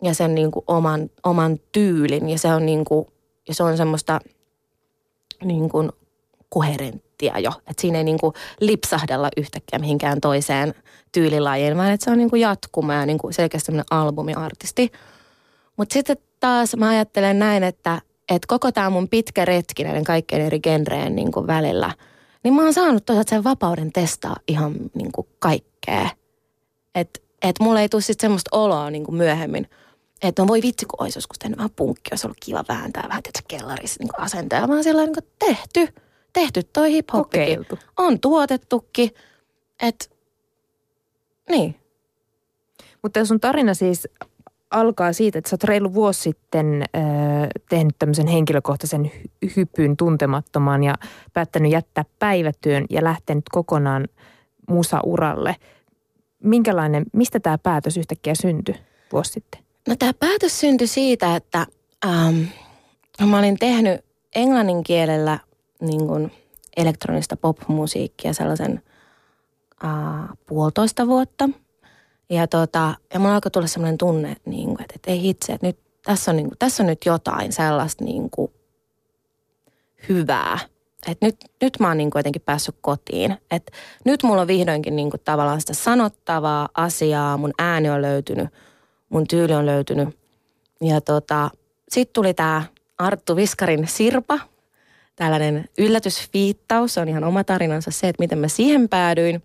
ja 0.04 0.14
sen 0.14 0.36
niin 0.36 0.52
kuin 0.52 0.64
oman, 0.68 1.10
oman 1.24 1.60
tyylin. 1.72 2.30
Ja 2.30 2.38
se 2.38 2.48
on, 2.48 2.66
niin 2.66 2.86
kuin, 2.86 3.08
ja 3.48 3.54
se 3.54 3.64
on 3.64 3.78
semmoista 3.78 4.20
niin 5.44 5.70
kuin 5.70 5.92
koherenttia 6.50 7.40
jo. 7.40 7.52
Että 7.58 7.82
siinä 7.82 7.98
ei 7.98 8.04
niin 8.04 8.20
kuin 8.20 8.34
lipsahdella 8.60 9.30
yhtäkkiä 9.38 9.80
mihinkään 9.80 10.22
toiseen 10.22 10.74
tyylilajiin, 11.12 11.78
vaan 11.78 11.92
että 11.92 12.04
se 12.04 12.12
on 12.12 12.18
niin 12.18 12.30
kuin 12.30 12.42
jatkuma 12.42 12.94
ja 12.94 13.06
niin 13.06 13.18
kuin 13.18 13.34
selkeästi 13.34 13.72
albumiartisti. 13.92 14.92
Mutta 15.78 15.94
sitten 15.94 16.18
taas 16.40 16.76
mä 16.76 16.90
ajattelen 16.90 17.40
näin, 17.40 17.64
että, 17.64 18.02
että 18.30 18.48
koko 18.48 18.72
tämä 18.72 18.90
mun 18.90 19.10
pitkä 19.10 19.46
retki 19.46 19.84
näiden 19.84 20.04
kaikkien 20.04 20.42
eri 20.42 20.60
genreen 20.60 21.16
niin 21.16 21.32
kuin 21.32 21.48
välillä– 21.48 21.92
niin 22.46 22.54
mä 22.54 22.64
oon 22.64 22.74
saanut 22.74 23.06
toisaalta 23.06 23.30
sen 23.30 23.44
vapauden 23.44 23.92
testaa 23.92 24.36
ihan 24.48 24.74
niin 24.94 25.12
kuin 25.12 25.28
kaikkea. 25.40 26.10
Että 26.96 27.20
et 27.42 27.56
mulla 27.60 27.82
ei 27.82 27.90
tule 27.90 28.02
sitten 28.02 28.22
semmoista 28.22 28.58
oloa 28.58 28.90
niin 28.90 29.04
kuin 29.04 29.16
myöhemmin, 29.16 29.70
että 30.22 30.42
no 30.42 30.48
voi 30.48 30.62
vitsi, 30.62 30.86
kun 30.86 31.04
olisi 31.04 31.18
joskus 31.18 31.40
tehnyt 31.40 31.58
vähän 31.58 31.72
punkki, 31.76 32.10
olisi 32.12 32.28
ollut 32.28 32.38
kiva 32.40 32.66
vääntää 32.70 33.06
vähän 33.10 33.24
tietysti 33.24 33.46
kellarissa 33.48 34.04
niin. 34.04 34.10
Mä 34.68 34.74
oon 34.74 34.84
sellainen 34.84 35.14
niin 35.14 35.32
tehty, 35.40 36.02
tehty 36.36 36.64
toi 36.74 36.92
hip 36.92 37.10
On 37.98 38.20
tuotettukin, 38.20 39.10
että 39.82 40.06
niin. 41.50 41.76
Mutta 43.02 43.26
sun 43.26 43.40
tarina 43.40 43.74
siis 43.74 44.08
alkaa 44.72 45.14
siitä, 45.14 45.40
että 45.40 45.50
sä 45.50 45.54
oot 45.54 45.64
reilu 45.64 45.94
vuosi 45.94 46.22
sitten 46.22 46.84
äh, 46.96 47.04
tehnyt 47.70 47.96
tämmöisen 48.00 48.28
henkilökohtaisen 48.28 49.12
hy- 49.16 49.52
hypyn 49.56 49.98
tuntemattomaan 49.98 50.84
ja 50.84 50.96
päättänyt 51.34 51.72
jättää 51.72 52.06
päivätyön 52.20 52.86
ja 52.90 53.04
lähtenyt 53.04 53.44
kokonaan 53.52 54.08
musauralle. 54.70 55.56
Minkälainen, 56.44 57.06
mistä 57.14 57.40
tämä 57.40 57.58
päätös 57.58 57.98
yhtäkkiä 57.98 58.36
syntyi 58.36 58.76
vuosi 59.12 59.32
sitten? 59.32 59.62
No 59.88 59.96
tämä 59.96 60.14
päätös 60.14 60.60
syntyi 60.60 60.88
siitä, 60.88 61.36
että 61.36 61.68
ähm, 62.06 62.42
mä 63.30 63.40
olin 63.40 63.58
tehnyt 63.60 64.02
englannin 64.36 64.84
kielellä 64.84 65.40
niin 65.82 66.08
kuin 66.08 66.32
elektronista 66.78 67.38
popmusiikkia 67.38 68.34
sellaisen 68.34 68.82
äh, 69.84 70.30
puolitoista 70.48 71.08
vuotta– 71.08 71.50
ja, 72.30 72.48
tota, 72.48 72.94
ja 73.14 73.20
mulla 73.20 73.36
alkoi 73.36 73.52
tulla 73.52 73.68
sellainen 73.68 73.98
tunne, 73.98 74.36
niin 74.46 74.66
kuin, 74.66 74.82
että, 74.82 74.94
että 74.96 75.12
ei 75.12 75.22
hitse, 75.22 75.54
että 75.54 75.68
nyt, 75.68 75.80
tässä, 76.04 76.32
on, 76.32 76.38
niin 76.38 76.48
kuin, 76.48 76.58
tässä 76.60 76.84
on 76.84 76.88
nyt 76.88 77.06
jotain 77.06 77.54
sellaista 77.54 78.04
niin 78.04 78.30
kuin, 78.30 78.52
hyvää. 80.10 80.60
Että 81.08 81.26
nyt, 81.26 81.36
nyt 81.62 81.80
mä 81.80 81.88
oon 81.88 81.98
niin 81.98 82.10
kuin 82.12 82.20
jotenkin 82.20 82.42
päässyt 82.42 82.76
kotiin. 82.82 83.38
Että 83.52 83.72
nyt 84.06 84.24
mulla 84.24 84.42
on 84.42 84.48
vihdoinkin 84.48 84.96
niin 84.96 85.10
kuin 85.10 85.22
tavallaan 85.26 85.62
sitä 85.62 85.74
sanottavaa 85.74 86.70
asiaa, 86.74 87.38
mun 87.38 87.54
ääni 87.60 87.90
on 87.90 88.02
löytynyt, 88.02 88.48
mun 89.10 89.28
tyyli 89.28 89.54
on 89.54 89.66
löytynyt. 89.66 90.20
Ja 90.82 91.02
tota, 91.02 91.50
sitten 91.90 92.14
tuli 92.14 92.34
tämä 92.34 92.64
Arttu 92.98 93.36
Viskarin 93.36 93.88
Sirpa, 93.88 94.40
tällainen 95.16 95.66
yllätysfiittaus. 95.78 96.94
Se 96.94 97.00
on 97.00 97.10
ihan 97.10 97.24
oma 97.24 97.44
tarinansa 97.44 97.92
se, 97.92 98.08
että 98.08 98.24
miten 98.24 98.38
mä 98.38 98.48
siihen 98.48 98.90
päädyin. 98.90 99.44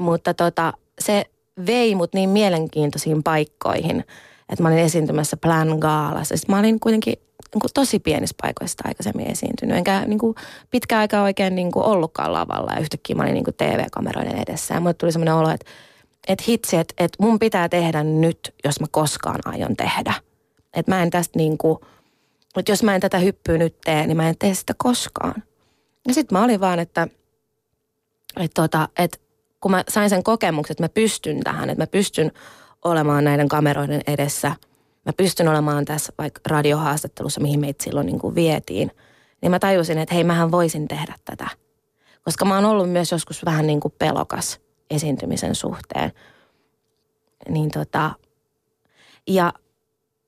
Mutta 0.00 0.34
tota, 0.34 0.72
se 1.00 1.24
vei 1.66 1.94
mut 1.94 2.14
niin 2.14 2.30
mielenkiintoisiin 2.30 3.22
paikkoihin, 3.22 4.04
että 4.48 4.62
mä 4.62 4.68
olin 4.68 4.78
esiintymässä 4.78 5.36
Plan 5.36 5.78
Gaalassa. 5.78 6.36
Sitten 6.36 6.54
mä 6.54 6.60
olin 6.60 6.80
kuitenkin 6.80 7.14
niin 7.54 7.60
kuin 7.60 7.70
tosi 7.74 7.98
pienissä 7.98 8.36
paikoissa 8.42 8.84
aikaisemmin 8.84 9.30
esiintynyt. 9.30 9.76
Enkä 9.76 10.04
niin 10.06 10.18
kuin 10.18 10.34
pitkään 10.70 11.00
aikaa 11.00 11.22
oikein 11.22 11.54
niin 11.54 11.72
kuin 11.72 11.84
ollutkaan 11.84 12.32
lavalla 12.32 12.72
ja 12.72 12.80
yhtäkkiä 12.80 13.16
mä 13.16 13.22
olin 13.22 13.34
niin 13.34 13.44
kuin 13.44 13.54
TV-kameroiden 13.54 14.42
edessä. 14.48 14.74
Ja 14.74 14.80
mulle 14.80 14.94
tuli 14.94 15.12
semmoinen 15.12 15.34
olo, 15.34 15.50
että, 15.50 15.66
että 16.28 16.44
hitsi, 16.48 16.76
että, 16.76 16.94
että 16.98 17.22
mun 17.22 17.38
pitää 17.38 17.68
tehdä 17.68 18.04
nyt, 18.04 18.54
jos 18.64 18.80
mä 18.80 18.86
koskaan 18.90 19.40
aion 19.44 19.76
tehdä. 19.76 20.14
Että 20.74 20.92
mä 20.92 21.02
en 21.02 21.10
tästä 21.10 21.38
niin 21.38 21.58
kuin, 21.58 21.78
että 22.58 22.72
jos 22.72 22.82
mä 22.82 22.94
en 22.94 23.00
tätä 23.00 23.18
hyppyä 23.18 23.58
nyt 23.58 23.76
tee, 23.84 24.06
niin 24.06 24.16
mä 24.16 24.28
en 24.28 24.38
tee 24.38 24.54
sitä 24.54 24.74
koskaan. 24.78 25.42
Ja 26.08 26.14
sitten 26.14 26.38
mä 26.38 26.44
olin 26.44 26.60
vaan, 26.60 26.78
että, 26.78 27.08
että, 28.36 28.62
tota, 28.62 28.88
että 28.98 29.18
kun 29.60 29.70
mä 29.70 29.84
sain 29.88 30.10
sen 30.10 30.22
kokemuksen, 30.22 30.72
että 30.72 30.84
mä 30.84 30.88
pystyn 30.88 31.40
tähän, 31.40 31.70
että 31.70 31.82
mä 31.82 31.86
pystyn 31.86 32.32
olemaan 32.84 33.24
näiden 33.24 33.48
kameroiden 33.48 34.02
edessä– 34.06 34.52
mä 35.08 35.12
pystyn 35.12 35.48
olemaan 35.48 35.84
tässä 35.84 36.12
vaikka 36.18 36.40
radiohaastattelussa, 36.46 37.40
mihin 37.40 37.60
meitä 37.60 37.84
silloin 37.84 38.06
niin 38.06 38.18
kuin 38.18 38.34
vietiin, 38.34 38.90
niin 39.42 39.50
mä 39.50 39.58
tajusin, 39.58 39.98
että 39.98 40.14
hei, 40.14 40.24
mähän 40.24 40.50
voisin 40.50 40.88
tehdä 40.88 41.14
tätä. 41.24 41.48
Koska 42.24 42.44
mä 42.44 42.54
oon 42.54 42.64
ollut 42.64 42.90
myös 42.90 43.12
joskus 43.12 43.44
vähän 43.44 43.66
niin 43.66 43.80
kuin 43.80 43.94
pelokas 43.98 44.60
esiintymisen 44.90 45.54
suhteen. 45.54 46.12
Niin 47.48 47.70
tota, 47.70 48.10
ja, 49.26 49.52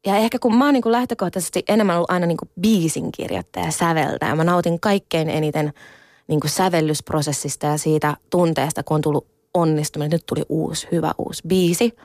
ja 0.07 0.17
ehkä 0.17 0.39
kun 0.39 0.57
mä 0.57 0.65
oon 0.65 0.75
niin 0.75 0.83
kuin 0.83 0.93
lähtökohtaisesti 0.93 1.65
enemmän 1.69 1.97
ollut 1.97 2.11
aina 2.11 2.27
niin 2.27 2.37
kuin 2.37 2.51
biisin 2.61 3.13
kirjoittaja, 3.13 3.71
säveltäjä. 3.71 4.35
Mä 4.35 4.45
nautin 4.45 4.81
kaikkein 4.81 5.31
eniten 5.31 5.73
niin 6.29 6.41
kuin 6.41 6.51
sävellysprosessista 6.51 7.67
ja 7.67 7.79
siitä 7.79 8.17
tunteesta, 8.31 8.83
kun 8.83 8.95
on 8.95 9.01
tullut 9.01 9.27
onnistuminen. 9.55 10.11
Nyt 10.11 10.27
tuli 10.27 10.43
uusi, 10.49 10.89
hyvä 10.93 11.13
uusi 11.19 11.43
biisi– 11.49 11.93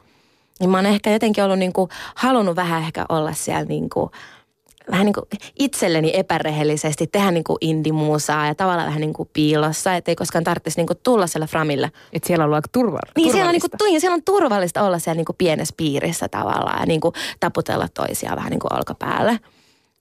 niin 0.60 0.70
mä 0.70 0.78
oon 0.78 0.86
ehkä 0.86 1.12
jotenkin 1.12 1.44
ollut 1.44 1.60
niin 1.60 1.74
kuin, 1.74 1.90
halunnut 2.16 2.56
vähän 2.56 2.82
ehkä 2.82 3.06
olla 3.10 3.34
siellä 3.34 3.66
niin 3.66 3.90
kuin, 3.90 4.10
vähän 4.92 5.06
niin 5.06 5.14
kuin 5.14 5.26
itselleni 5.60 6.12
epärehellisesti 6.14 7.08
tehdä 7.08 7.32
niin 7.32 7.44
kuin 7.44 7.58
indimuusaa 7.62 8.48
ja 8.48 8.56
tavallaan 8.56 8.88
vähän 8.88 9.02
niin 9.02 9.14
kuin 9.14 9.30
piilossa, 9.34 9.96
että 9.96 10.12
ei 10.12 10.16
koskaan 10.16 10.44
tarvitsisi 10.44 10.78
niin 10.78 10.88
kuin 10.88 11.00
tulla 11.04 11.28
siellä 11.28 11.48
framille. 11.48 11.92
Että 12.14 12.28
siellä 12.28 12.46
on 12.46 12.54
aika 12.54 12.70
turva- 12.72 13.00
niin 13.18 13.32
siellä 13.32 13.50
on, 13.50 13.54
niin 13.54 13.62
kuin, 13.80 14.02
siellä 14.02 14.16
on 14.16 14.24
turvallista 14.24 14.84
olla 14.84 15.00
siellä 15.00 15.18
niin 15.18 15.26
kuin 15.26 15.36
pienessä 15.38 15.74
piirissä 15.78 16.28
tavallaan 16.28 16.80
ja 16.80 16.86
niin 16.86 17.02
kuin 17.02 17.14
taputella 17.40 17.88
toisia 17.94 18.36
vähän 18.36 18.50
niin 18.50 18.60
kuin 18.60 18.78
olkapäälle. 18.78 19.40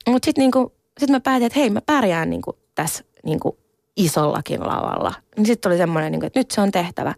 Mutta 0.07 0.25
sitten 0.25 0.41
niin 0.41 0.71
sit 0.99 1.09
mä 1.09 1.19
päätin, 1.19 1.45
että 1.45 1.59
hei 1.59 1.69
mä 1.69 1.81
pärjään 1.81 2.29
niin 2.29 2.41
kuin 2.41 2.57
tässä 2.75 3.03
niin 3.23 3.39
kuin 3.39 3.57
isollakin 3.97 4.59
lavalla. 4.59 5.13
Niin 5.37 5.45
sitten 5.45 5.69
tuli 5.69 5.77
semmoinen, 5.77 6.11
niin 6.11 6.19
kuin, 6.19 6.27
että 6.27 6.39
nyt 6.39 6.51
se 6.51 6.61
on 6.61 6.71
tehtävä. 6.71 7.15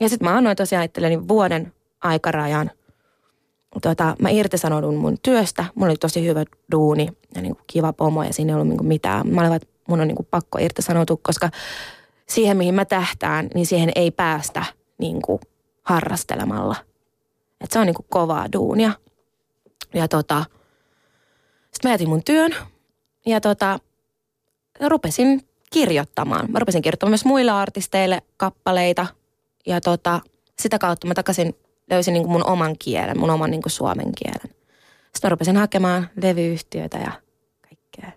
Ja 0.00 0.08
sitten 0.08 0.28
mä 0.28 0.36
annoin 0.36 0.56
tosiaan 0.56 0.84
itselleni 0.84 1.28
vuoden 1.28 1.72
aikarajan. 2.02 2.70
Tota, 3.82 4.16
mä 4.22 4.30
irtisanoudun 4.30 4.96
mun 4.96 5.16
työstä. 5.22 5.64
Mulla 5.74 5.90
oli 5.90 5.96
tosi 5.96 6.26
hyvä 6.26 6.44
duuni 6.72 7.08
ja 7.34 7.42
niin 7.42 7.56
kuin 7.56 7.64
kiva 7.66 7.92
pomo 7.92 8.22
ja 8.22 8.32
siinä 8.32 8.50
ei 8.50 8.54
ollut 8.54 8.68
niin 8.68 8.78
kuin 8.78 8.88
mitään. 8.88 9.28
Mä 9.28 9.40
olin, 9.40 9.52
että 9.52 9.68
mun 9.88 10.00
on 10.00 10.08
niin 10.08 10.16
kuin 10.16 10.28
pakko 10.30 10.58
irtisanoutua, 10.58 11.16
koska 11.22 11.50
siihen, 12.28 12.56
mihin 12.56 12.74
mä 12.74 12.84
tähtään, 12.84 13.48
niin 13.54 13.66
siihen 13.66 13.92
ei 13.94 14.10
päästä 14.10 14.64
niin 14.98 15.22
kuin 15.22 15.40
harrastelemalla. 15.82 16.76
Et 17.60 17.70
se 17.70 17.78
on 17.78 17.86
niin 17.86 17.94
kuin 17.94 18.06
kovaa 18.08 18.52
duunia. 18.52 18.92
Ja 19.94 20.08
tota, 20.08 20.44
sitten 21.62 21.88
mä 21.88 21.90
jätin 21.90 22.08
mun 22.08 22.24
työn 22.24 22.54
ja 23.26 23.40
tota, 23.40 23.78
rupesin 24.86 25.48
kirjoittamaan. 25.72 26.50
Mä 26.50 26.58
rupesin 26.58 26.82
kirjoittamaan 26.82 27.10
myös 27.10 27.24
muille 27.24 27.50
artisteille 27.50 28.22
kappaleita. 28.36 29.06
Ja 29.66 29.80
tota, 29.80 30.20
sitä 30.58 30.78
kautta 30.78 31.06
mä 31.06 31.14
takaisin 31.14 31.54
löysin 31.90 32.14
niin 32.14 32.22
kuin 32.22 32.32
mun 32.32 32.46
oman 32.46 32.76
kielen, 32.78 33.18
mun 33.18 33.30
oman 33.30 33.50
niin 33.50 33.62
kuin 33.62 33.72
suomen 33.72 34.12
kielen. 34.22 34.56
Sitten 35.16 35.20
mä 35.22 35.28
rupesin 35.28 35.56
hakemaan 35.56 36.08
levyyhtiöitä 36.22 36.98
ja 36.98 37.12
kaikkea. 37.68 38.12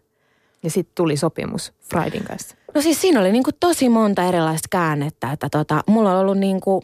Ja 0.64 0.70
sitten 0.70 0.96
tuli 0.96 1.18
sopimus 1.18 1.74
Fridayn 1.80 2.24
kanssa. 2.24 2.56
No 2.76 2.82
siis 2.82 3.02
siinä 3.02 3.20
oli 3.20 3.32
niin 3.32 3.44
kuin 3.44 3.56
tosi 3.60 3.90
monta 3.90 4.24
erilaista 4.24 4.68
käännettä, 4.72 5.32
että 5.32 5.50
tota, 5.52 5.84
mulla 5.88 6.12
on 6.12 6.20
ollut 6.20 6.38
niin 6.38 6.62
kuin, 6.62 6.82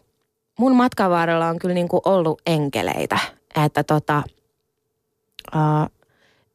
mun 0.60 0.76
matkan 0.76 1.12
varrella 1.12 1.48
on 1.48 1.60
kyllä 1.60 1.76
niin 1.76 1.88
kuin 1.88 2.02
ollut 2.06 2.42
enkeleitä, 2.46 3.20
että 3.66 3.84
tota, 3.84 4.24
uh, 5.56 5.92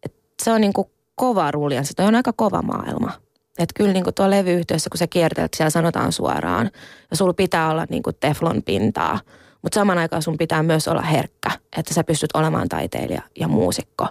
et 0.03 0.15
se 0.43 0.53
on 0.53 0.61
niin 0.61 0.73
kuin 0.73 0.89
kova 1.15 1.51
ruljan, 1.51 1.85
se 1.85 2.03
on 2.03 2.15
aika 2.15 2.33
kova 2.33 2.63
maailma. 2.63 3.13
Että 3.59 3.73
kyllä 3.77 3.93
niin 3.93 4.05
kuin 4.05 4.15
tuo 4.15 4.31
levyyhtiössä, 4.31 4.91
kun 4.91 4.99
sä 4.99 5.07
kiertelet, 5.07 5.55
siellä 5.55 5.71
sanotaan 5.71 6.13
suoraan. 6.13 6.71
Ja 7.11 7.17
sulla 7.17 7.33
pitää 7.33 7.71
olla 7.71 7.87
niin 7.91 8.03
kuin 8.03 8.17
teflon 8.21 8.63
pintaa. 8.63 9.21
Mutta 9.63 9.75
saman 9.75 9.99
aikaan 9.99 10.23
sun 10.23 10.39
pitää 10.39 10.63
myös 10.63 10.89
olla 10.89 11.03
herkkä, 11.03 11.51
että 11.77 11.95
sä 11.95 12.05
pystyt 12.05 12.31
olemaan 12.35 12.69
taiteilija 12.69 13.23
ja 13.41 13.49
muusikko. 13.49 14.07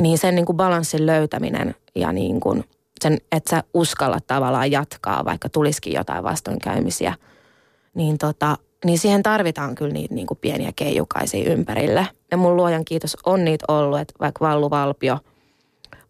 Niin 0.00 0.18
sen 0.18 0.34
niin 0.34 0.46
kuin 0.46 0.56
balanssin 0.56 1.06
löytäminen 1.06 1.74
ja 1.94 2.12
niin 2.12 2.40
kuin 2.40 2.64
sen, 3.02 3.18
että 3.32 3.50
sä 3.50 3.62
uskallat 3.74 4.26
tavallaan 4.26 4.70
jatkaa, 4.70 5.24
vaikka 5.24 5.48
tulisikin 5.48 5.92
jotain 5.92 6.24
vastoinkäymisiä, 6.24 7.14
niin, 7.94 8.18
tota, 8.18 8.56
niin 8.84 8.98
siihen 8.98 9.22
tarvitaan 9.22 9.74
kyllä 9.74 9.92
niitä 9.92 10.14
niin 10.14 10.26
kuin 10.26 10.38
pieniä 10.40 10.72
keijukaisia 10.76 11.52
ympärille. 11.52 12.06
Ja 12.30 12.36
mun 12.36 12.56
luojan 12.56 12.84
kiitos 12.84 13.16
on 13.26 13.44
niitä 13.44 13.64
ollut, 13.68 13.98
että 13.98 14.14
vaikka 14.20 14.44
Vallu 14.44 14.70
Valpio– 14.70 15.18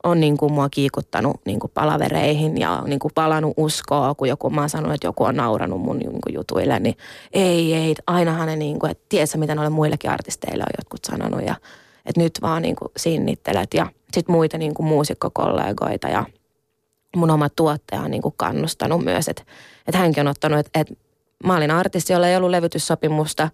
on 0.04 0.20
niin 0.20 0.36
kuin 0.36 0.52
mua 0.52 0.68
kiikuttanut 0.68 1.40
niin 1.44 1.60
kuin 1.60 1.70
palavereihin 1.74 2.58
ja 2.58 2.82
niin 2.86 2.98
kuin 2.98 3.12
palannut 3.14 3.54
uskoa, 3.56 4.14
kun 4.14 4.28
joku, 4.28 4.50
mä 4.50 4.68
sanonut, 4.68 4.94
että 4.94 5.06
joku 5.06 5.24
on 5.24 5.36
nauranut 5.36 5.80
mun 5.80 5.98
niin 5.98 6.10
kuin 6.10 6.34
jutuille, 6.34 6.78
niin 6.78 6.96
ei, 7.32 7.74
ei, 7.74 7.94
ainahan 8.06 8.46
ne 8.46 8.56
niin 8.56 8.78
kuin, 8.78 8.90
että 8.90 9.04
tiedätkö, 9.08 9.38
mitä 9.38 9.54
noille 9.54 9.70
muillekin 9.70 10.10
artisteille 10.10 10.64
on 10.64 10.74
jotkut 10.78 11.04
sanonut 11.04 11.46
ja 11.46 11.54
että 12.06 12.20
nyt 12.20 12.32
vaan 12.42 12.62
niin 12.62 12.76
kuin 12.76 12.92
sinnittelet. 12.96 13.74
Ja 13.74 13.86
sitten 14.12 14.32
muita 14.32 14.58
niin 14.58 14.74
kuin 14.74 14.86
muusikkokollegoita 14.86 16.08
ja 16.08 16.24
mun 17.16 17.30
oma 17.30 17.48
tuottaja 17.48 18.02
on 18.02 18.10
niin 18.10 18.22
kuin 18.22 18.34
kannustanut 18.36 19.04
myös, 19.04 19.28
että, 19.28 19.42
että 19.86 19.98
hänkin 19.98 20.20
on 20.20 20.30
ottanut, 20.30 20.58
että, 20.58 20.80
että 20.80 20.94
mä 21.44 21.56
olin 21.56 21.70
artisti, 21.70 22.12
jolla 22.12 22.28
ei 22.28 22.36
ollut 22.36 22.50
levytyssopimusta. 22.50 23.50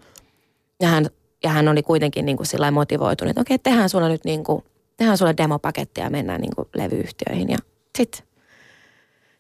Ja 0.81 0.89
hän, 0.89 1.07
ja 1.45 1.51
hän 1.51 1.69
oli 1.69 1.83
kuitenkin 1.83 2.27
niin 2.27 2.37
kuin 2.37 2.47
sillä 2.47 2.71
motivoitunut, 2.71 3.31
että 3.31 3.41
okei, 3.41 3.59
tehdään 3.59 3.89
sulla 3.89 4.09
nyt 4.09 4.25
niin 4.25 4.45
kuin 4.45 4.65
tehdään 4.97 5.19
sulle 5.19 5.35
demopaketti 5.37 6.01
ja 6.01 6.11
mennään 6.11 6.41
niin 6.41 6.55
kuin 6.57 6.69
levyyhtiöihin. 6.75 7.51
Ja 7.51 7.59
sitten 7.99 8.27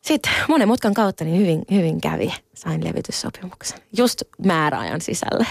sit 0.01 0.23
monen 0.49 0.69
mutkan 0.69 0.95
kautta 0.95 1.25
niin 1.25 1.41
hyvin, 1.41 1.63
hyvin 1.71 2.01
kävi. 2.01 2.33
Sain 2.55 2.85
levytyssopimuksen 2.85 3.79
just 3.97 4.23
määräajan 4.47 5.01
sisälle. 5.01 5.47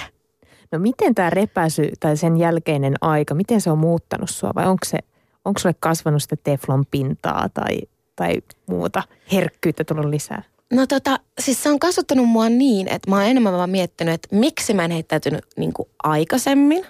No 0.72 0.80
miten 0.80 1.16
tämä 1.16 1.30
repäsy 1.30 1.92
tai 2.00 2.18
sen 2.18 2.38
jälkeinen 2.38 2.96
aika, 3.02 3.36
miten 3.36 3.62
se 3.62 3.72
on 3.72 3.78
muuttanut 3.78 4.30
sua 4.30 4.52
vai 4.56 4.68
onko 4.68 4.86
se, 4.86 4.98
onko 5.46 5.60
sulle 5.60 5.76
kasvanut 5.80 6.24
sitä 6.24 6.36
teflon 6.44 6.86
pintaa 6.92 7.50
tai, 7.54 7.80
tai 8.16 8.42
muuta 8.66 9.04
herkkyyttä 9.32 9.84
tullut 9.84 10.06
lisää? 10.06 10.44
No 10.74 10.88
tota, 10.88 11.20
siis 11.40 11.64
se 11.64 11.70
on 11.70 11.80
kasvattanut 11.80 12.30
mua 12.30 12.50
niin, 12.50 12.88
että 12.88 13.10
mä 13.10 13.16
oon 13.16 13.26
enemmän 13.26 13.54
vaan 13.54 13.70
miettinyt, 13.70 14.14
että 14.14 14.36
miksi 14.36 14.74
mä 14.74 14.86
en 14.86 14.92
heittäytynyt 14.92 15.46
niin 15.58 15.74
aikaisemmin 16.04 16.86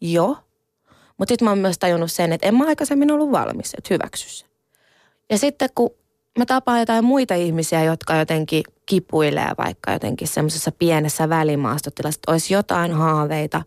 jo 0.00 0.36
mutta 1.22 1.32
sitten 1.32 1.46
mä 1.46 1.50
oon 1.50 1.58
myös 1.58 1.78
tajunnut 1.78 2.12
sen, 2.12 2.32
että 2.32 2.48
en 2.48 2.54
mä 2.54 2.66
aikaisemmin 2.66 3.10
ollut 3.10 3.32
valmis, 3.32 3.74
että 3.74 3.94
hyväksy 3.94 4.28
se. 4.28 4.46
Ja 5.30 5.38
sitten 5.38 5.68
kun 5.74 5.90
mä 6.38 6.46
tapaan 6.46 6.80
jotain 6.80 7.04
muita 7.04 7.34
ihmisiä, 7.34 7.84
jotka 7.84 8.16
jotenkin 8.16 8.62
kipuilee 8.86 9.50
vaikka 9.58 9.92
jotenkin 9.92 10.28
semmoisessa 10.28 10.72
pienessä 10.72 11.28
välimaastotilassa, 11.28 12.18
että 12.18 12.32
olisi 12.32 12.54
jotain 12.54 12.92
haaveita, 12.92 13.62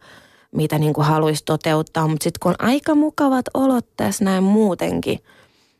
mitä 0.52 0.80
niin 0.80 0.94
kuin 0.94 1.08
haluaisi 1.08 1.46
toteuttaa. 1.46 2.08
Mutta 2.08 2.24
sitten 2.24 2.40
kun 2.40 2.52
on 2.52 2.68
aika 2.68 2.96
mukavat 2.96 3.46
olot 3.54 3.86
tässä 3.98 4.26
näin 4.26 4.44
muutenkin, 4.44 5.20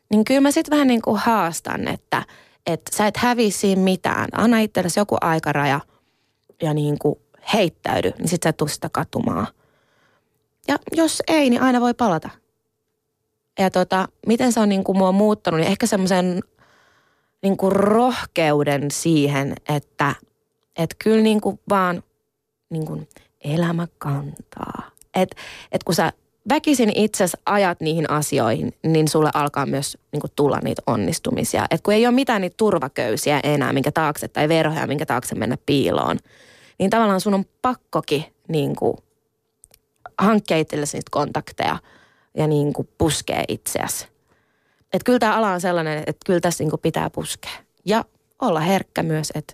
niin 0.10 0.26
kyllä 0.26 0.42
mä 0.42 0.52
sitten 0.52 0.72
vähän 0.72 0.88
niin 0.88 1.02
kuin 1.02 1.18
haastan, 1.20 1.88
että, 1.88 2.24
että 2.68 2.98
sä 2.98 3.08
et 3.08 3.18
häviä 3.18 3.52
siinä 3.52 3.82
mitään. 3.82 4.28
Anna 4.32 4.60
itsellesi 4.60 5.00
joku 5.00 5.18
aikaraja 5.22 5.80
ja 6.62 6.74
niin 6.74 7.00
kuin 7.00 7.16
heittäydy, 7.54 8.12
niin 8.18 8.28
sitten 8.28 8.48
sä 8.48 8.50
et 8.50 8.58
tule 8.58 8.70
sitä 8.70 8.90
katumaan– 8.90 9.48
ja 10.68 10.76
jos 10.92 11.24
ei, 11.28 11.50
niin 11.50 11.62
aina 11.62 11.82
voi 11.82 11.94
palata. 11.94 12.30
Ja 13.60 13.70
tota, 13.70 14.08
miten 14.28 14.52
se 14.52 14.60
on 14.60 14.70
niin 14.70 14.84
kuin 14.84 14.98
mua 14.98 15.12
muuttanut, 15.12 15.60
niin 15.60 15.72
ehkä 15.72 15.88
semmoisen 15.88 16.40
niin 17.44 17.58
kuin 17.58 17.72
rohkeuden 17.72 18.92
siihen, 18.92 19.56
että 19.70 20.16
et 20.78 20.96
kyllä 21.04 21.22
niin 21.22 21.42
kuin 21.42 21.60
vaan 21.70 22.04
niin 22.70 22.86
kuin 22.86 23.08
elämä 23.44 23.88
kantaa. 23.98 24.92
Että 25.16 25.36
et 25.72 25.84
kun 25.84 25.96
sä 25.96 26.14
väkisin 26.50 26.92
itse 26.96 27.26
ajat 27.46 27.82
niihin 27.82 28.10
asioihin, 28.10 28.74
niin 28.84 29.08
sulle 29.08 29.30
alkaa 29.34 29.66
myös 29.66 29.98
niin 30.12 30.22
kuin 30.22 30.32
tulla 30.36 30.60
niitä 30.64 30.82
onnistumisia. 30.88 31.66
Et 31.72 31.82
kun 31.82 31.94
ei 31.94 32.08
ole 32.08 32.16
mitään 32.16 32.42
niitä 32.42 32.58
turvaköysiä 32.58 33.40
enää, 33.44 33.74
minkä 33.74 33.92
taakse, 33.92 34.28
tai 34.28 34.50
verhoja, 34.50 34.88
minkä 34.88 35.06
taakse 35.06 35.36
mennä 35.36 35.58
piiloon, 35.66 36.18
niin 36.80 36.90
tavallaan 36.90 37.22
sun 37.22 37.34
on 37.34 37.46
pakkokin 37.62 38.26
niin 38.48 38.76
kuin 38.76 38.98
hankkia 40.18 40.58
itsellesi 40.58 40.98
niitä 40.98 41.10
kontakteja 41.12 41.78
ja 42.38 42.48
niin 42.48 42.74
kuin 42.74 42.90
puskee 42.98 43.44
itseäsi. 43.48 44.08
Että 44.94 45.06
kyllä 45.06 45.20
tämä 45.20 45.36
ala 45.38 45.52
on 45.52 45.62
sellainen, 45.62 45.98
että 45.98 46.26
kyllä 46.26 46.40
tässä 46.40 46.64
niin 46.64 46.70
kuin 46.70 46.82
pitää 46.82 47.10
puskea. 47.10 47.52
Ja 47.86 48.06
olla 48.42 48.60
herkkä 48.60 49.04
myös, 49.04 49.32
että, 49.36 49.54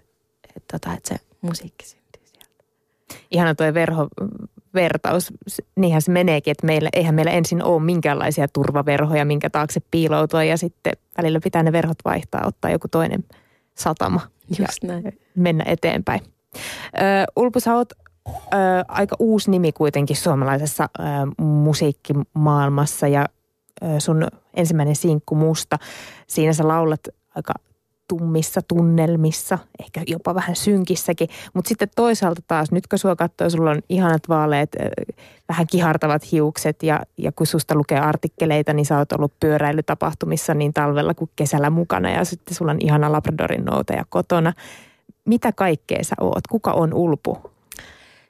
että, 0.58 0.78
tota, 0.80 0.94
että 0.94 1.10
se 1.10 1.16
musiikki 1.42 1.86
syntyy 1.86 2.22
sieltä. 2.26 2.64
Ihana 3.32 3.56
tuo 3.56 3.74
verho, 3.74 4.08
vertaus. 4.74 5.34
Niinhän 5.76 6.02
se 6.02 6.12
meneekin, 6.12 6.52
että 6.52 6.66
meillä, 6.66 6.90
eihän 6.94 7.16
meillä 7.16 7.32
ensin 7.32 7.64
ole 7.64 7.82
minkäänlaisia 7.84 8.48
turvaverhoja, 8.48 9.26
minkä 9.26 9.50
taakse 9.50 9.80
piiloutua 9.92 10.44
ja 10.44 10.58
sitten 10.58 10.94
välillä 11.18 11.40
pitää 11.44 11.64
ne 11.64 11.72
verhot 11.72 11.98
vaihtaa, 12.06 12.48
ottaa 12.48 12.72
joku 12.72 12.88
toinen 12.88 13.24
satama 13.76 14.22
Just 14.60 14.84
näin. 14.84 15.20
mennä 15.36 15.64
eteenpäin. 15.68 16.22
Ö, 16.56 16.62
Ulpu, 17.36 17.60
sä 17.60 17.76
oot 17.76 17.90
ö, 18.28 18.58
aika 18.88 19.16
uusi 19.20 19.52
nimi 19.52 19.72
kuitenkin 19.72 20.16
suomalaisessa 20.16 20.90
ö, 21.00 21.04
musiikkimaailmassa 21.44 23.08
ja 23.08 23.26
ö, 23.84 24.00
sun 24.00 24.28
ensimmäinen 24.54 24.96
sinkku 24.96 25.36
Musta, 25.36 25.78
siinä 26.28 26.54
sä 26.54 26.68
laulat 26.68 27.08
aika 27.36 27.54
tummissa 28.08 28.62
tunnelmissa, 28.68 29.58
ehkä 29.80 30.04
jopa 30.08 30.36
vähän 30.36 30.56
synkissäkin. 30.56 31.30
Mutta 31.54 31.70
sitten 31.70 31.90
toisaalta 31.96 32.42
taas, 32.48 32.72
nyt 32.72 32.88
kun 32.88 33.00
sua 33.00 33.16
katsoo, 33.16 33.50
sulla 33.50 33.72
on 33.72 33.82
ihanat 33.90 34.30
vaaleet, 34.30 34.76
vähän 35.50 35.68
kihartavat 35.68 36.32
hiukset 36.32 36.84
ja, 36.84 37.00
ja 37.18 37.32
kun 37.32 37.48
susta 37.48 37.76
lukee 37.76 38.00
artikkeleita, 38.00 38.74
niin 38.74 38.86
sä 38.86 38.98
oot 38.98 39.12
ollut 39.12 39.40
pyöräilytapahtumissa 39.40 40.54
niin 40.54 40.74
talvella 40.74 41.14
kuin 41.14 41.30
kesällä 41.36 41.70
mukana 41.70 42.10
ja 42.10 42.26
sitten 42.26 42.56
sulla 42.56 42.72
on 42.72 42.78
ihana 42.80 43.12
Labradorin 43.12 43.66
noutaja 43.66 44.06
kotona. 44.10 44.54
Mitä 45.26 45.52
kaikkea 45.52 46.04
sä 46.04 46.16
oot? 46.22 46.48
Kuka 46.50 46.72
on 46.72 46.94
Ulpu? 46.94 47.51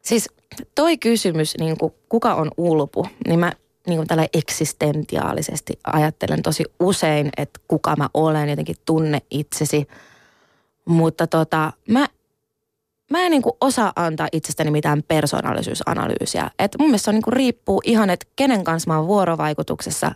Siis 0.01 0.29
toi 0.75 0.97
kysymys, 0.97 1.57
niin 1.59 1.77
kuin, 1.77 1.93
kuka 2.09 2.35
on 2.35 2.51
Ulpu, 2.57 3.07
niin 3.27 3.39
mä 3.39 3.51
niin 3.87 3.97
kuin 3.97 4.07
tällä 4.07 4.27
eksistentiaalisesti 4.33 5.73
ajattelen 5.83 6.41
tosi 6.41 6.63
usein, 6.79 7.29
että 7.37 7.59
kuka 7.67 7.95
mä 7.95 8.09
olen, 8.13 8.49
jotenkin 8.49 8.75
tunne 8.85 9.21
itsesi. 9.31 9.87
Mutta 10.85 11.27
tota, 11.27 11.73
mä, 11.89 12.07
mä 13.11 13.21
en 13.21 13.31
niin 13.31 13.41
kuin 13.41 13.53
osaa 13.61 13.93
antaa 13.95 14.27
itsestäni 14.31 14.71
mitään 14.71 15.03
persoonallisuusanalyysiä. 15.07 16.51
Et 16.59 16.75
mun 16.79 16.87
mielestä 16.87 17.05
se 17.05 17.09
on 17.09 17.15
niin 17.15 17.23
kuin 17.23 17.33
riippuu 17.33 17.81
ihan, 17.85 18.09
että 18.09 18.27
kenen 18.35 18.63
kanssa 18.63 18.89
mä 18.89 18.97
oon 18.97 19.07
vuorovaikutuksessa, 19.07 20.11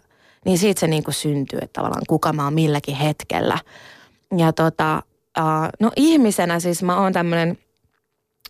niin 0.45 0.57
siitä 0.57 0.79
se 0.79 0.87
niin 0.87 1.03
kuin 1.03 1.15
syntyy, 1.15 1.59
että 1.61 1.73
tavallaan 1.73 2.03
kuka 2.07 2.33
mä 2.33 2.43
oon 2.43 2.53
milläkin 2.53 2.95
hetkellä. 2.95 3.57
Ja 4.37 4.53
tota, 4.53 5.03
no 5.79 5.91
ihmisenä 5.95 6.59
siis 6.59 6.83
mä 6.83 6.99
oon 7.01 7.13
tämmöinen– 7.13 7.57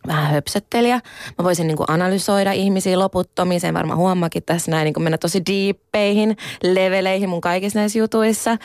vähän 0.07 0.31
höpsöttelijä. 0.31 0.99
Mä 1.37 1.43
voisin 1.43 1.67
niin 1.67 1.77
kuin 1.77 1.89
analysoida 1.89 2.51
ihmisiä 2.51 2.99
loputtomiin, 2.99 3.61
sen 3.61 3.73
varmaan 3.73 3.99
huomaakin 3.99 4.43
tässä 4.43 4.71
näin, 4.71 4.85
niin 4.85 4.93
kuin 4.93 5.03
mennä 5.03 5.17
tosi 5.17 5.41
diippeihin, 5.45 6.37
leveleihin 6.63 7.29
mun 7.29 7.41
kaikissa 7.41 7.79
näissä 7.79 7.99
jutuissa. 7.99 8.57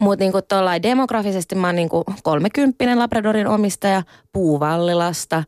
Mutta 0.00 0.24
niin 0.24 0.32
kuin 0.32 0.44
demografisesti 0.82 1.54
mä 1.54 1.66
oon 1.68 1.76
niin 1.76 1.88
kuin 1.88 2.04
kolmekymppinen 2.22 2.98
Labradorin 2.98 3.46
omistaja 3.46 4.02
Puuvallilasta. 4.32 5.44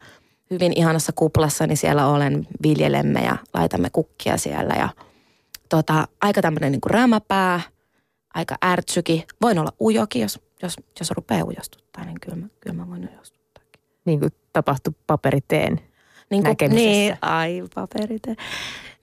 Hyvin 0.50 0.72
ihanassa 0.76 1.12
kuplassa, 1.12 1.66
niin 1.66 1.76
siellä 1.76 2.06
olen, 2.06 2.46
viljelemme 2.62 3.20
ja 3.20 3.36
laitamme 3.54 3.90
kukkia 3.90 4.36
siellä 4.36 4.74
ja 4.74 4.88
tota, 5.68 6.08
aika 6.20 6.42
tämmöinen 6.42 6.72
niin 6.72 6.80
rämäpää, 6.86 7.60
aika 8.34 8.54
ärtsyki. 8.64 9.24
Voin 9.42 9.58
olla 9.58 9.72
ujokin, 9.80 10.22
jos, 10.22 10.40
jos, 10.62 10.76
jos 11.00 11.10
rupeaa 11.10 11.44
ujostuttaa, 11.44 12.04
niin 12.04 12.20
kyllä 12.20 12.36
mä, 12.36 12.46
kyllä 12.60 12.76
mä 12.76 12.90
voin 12.90 13.08
ujostuttaa 13.08 13.43
niin 14.04 14.20
kuin 14.20 14.32
tapahtui 14.52 14.94
paperiteen 15.06 15.80
niin 16.30 16.42
kuin, 16.42 16.50
näkemisessä. 16.50 16.88
Niin, 16.88 17.16
ai 17.22 17.62
paperiteen. 17.74 18.36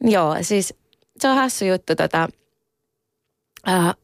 Joo, 0.01 0.37
siis 0.41 0.73
se 1.19 1.29
on 1.29 1.35
hassu 1.35 1.65
juttu. 1.65 1.95
Tota, 1.95 2.27
äh, 3.69 3.95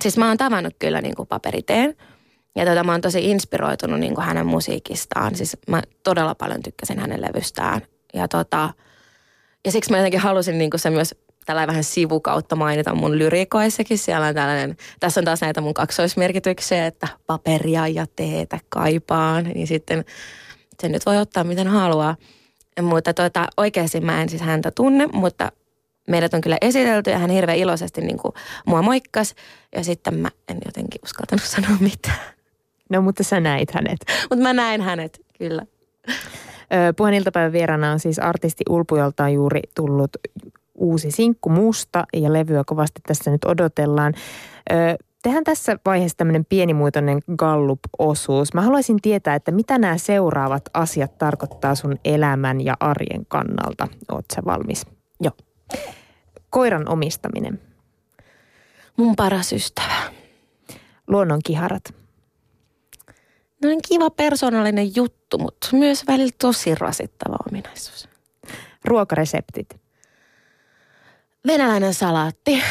siis 0.00 0.18
mä 0.18 0.28
oon 0.28 0.36
tavannut 0.36 0.74
kyllä 0.78 1.00
niin 1.00 1.14
kuin 1.16 1.28
paperiteen. 1.28 1.96
Ja 2.56 2.64
tota, 2.64 2.84
mä 2.84 2.92
oon 2.92 3.00
tosi 3.00 3.30
inspiroitunut 3.30 4.00
niin 4.00 4.14
kuin 4.14 4.24
hänen 4.24 4.46
musiikistaan. 4.46 5.34
Siis 5.36 5.56
mä 5.68 5.82
todella 6.02 6.34
paljon 6.34 6.62
tykkäsin 6.62 6.98
hänen 6.98 7.22
levystään. 7.22 7.80
Ja, 8.14 8.28
tota, 8.28 8.74
ja 9.64 9.72
siksi 9.72 9.90
mä 9.90 9.96
jotenkin 9.96 10.20
halusin 10.20 10.58
niin 10.58 10.70
kuin 10.70 10.80
se 10.80 10.90
myös 10.90 11.14
tällä 11.46 11.66
vähän 11.66 11.84
sivukautta 11.84 12.56
mainita 12.56 12.94
mun 12.94 13.18
lyrikoissakin. 13.18 13.98
Siellä 13.98 14.26
on 14.26 14.34
tällainen, 14.34 14.76
tässä 15.00 15.20
on 15.20 15.24
taas 15.24 15.40
näitä 15.40 15.60
mun 15.60 15.74
kaksoismerkityksiä, 15.74 16.86
että 16.86 17.08
paperia 17.26 17.88
ja 17.88 18.06
teetä 18.16 18.58
kaipaan. 18.68 19.44
Niin 19.44 19.66
sitten 19.66 20.04
sen 20.80 20.92
nyt 20.92 21.06
voi 21.06 21.18
ottaa 21.18 21.44
miten 21.44 21.68
haluaa. 21.68 22.16
Mutta 22.82 23.14
tota, 23.14 23.48
oikeasti 23.56 24.00
mä 24.00 24.22
en 24.22 24.28
siis 24.28 24.42
häntä 24.42 24.70
tunne, 24.70 25.08
mutta 25.12 25.52
meidät 26.08 26.34
on 26.34 26.40
kyllä 26.40 26.58
esitelty 26.60 27.10
ja 27.10 27.18
hän 27.18 27.30
hirveän 27.30 27.58
iloisesti 27.58 28.00
niin 28.00 28.18
kuin 28.18 28.32
mua 28.66 28.82
moikkas. 28.82 29.34
Ja 29.74 29.84
sitten 29.84 30.14
mä 30.14 30.28
en 30.48 30.58
jotenkin 30.66 31.00
uskaltanut 31.04 31.44
sanoa 31.54 31.76
mitään. 31.80 32.32
No 32.90 33.02
mutta 33.02 33.24
sä 33.24 33.40
näit 33.40 33.70
hänet. 33.70 33.98
mutta 34.30 34.42
mä 34.42 34.52
näin 34.52 34.80
hänet, 34.80 35.20
kyllä. 35.38 35.62
Puheen 36.96 37.14
iltapäivän 37.14 37.52
vieraana 37.52 37.92
on 37.92 38.00
siis 38.00 38.18
artisti 38.18 38.64
Ulpu, 38.68 38.96
jolta 38.96 39.24
on 39.24 39.32
juuri 39.32 39.60
tullut 39.74 40.10
uusi 40.82 41.10
sinkku 41.10 41.48
Musta 41.48 42.04
ja 42.12 42.32
levyä 42.32 42.62
kovasti 42.66 43.00
tässä 43.06 43.30
nyt 43.30 43.44
odotellaan. 43.44 44.14
Tehän 45.22 45.44
tässä 45.44 45.76
vaiheessa 45.86 46.16
tämmöinen 46.16 46.44
pienimuotoinen 46.44 47.20
Gallup-osuus. 47.36 48.54
Mä 48.54 48.62
haluaisin 48.62 49.00
tietää, 49.02 49.34
että 49.34 49.50
mitä 49.50 49.78
nämä 49.78 49.98
seuraavat 49.98 50.62
asiat 50.74 51.18
tarkoittaa 51.18 51.74
sun 51.74 51.96
elämän 52.04 52.60
ja 52.60 52.74
arjen 52.80 53.26
kannalta. 53.28 53.88
Oot 54.12 54.24
sä 54.34 54.42
valmis? 54.44 54.86
Joo. 55.20 55.32
Koiran 56.50 56.88
omistaminen. 56.88 57.60
Mun 58.96 59.16
paras 59.16 59.52
ystävä. 59.52 60.12
Luonnon 61.06 61.40
kiharat. 61.44 61.94
No 63.62 63.68
niin 63.68 63.80
kiva 63.88 64.10
persoonallinen 64.10 64.96
juttu, 64.96 65.38
mutta 65.38 65.68
myös 65.72 66.06
välillä 66.06 66.32
tosi 66.40 66.74
rasittava 66.74 67.36
ominaisuus. 67.50 68.08
Ruokareseptit. 68.84 69.81
Venäläinen 71.46 71.94
salaatti. 71.94 72.62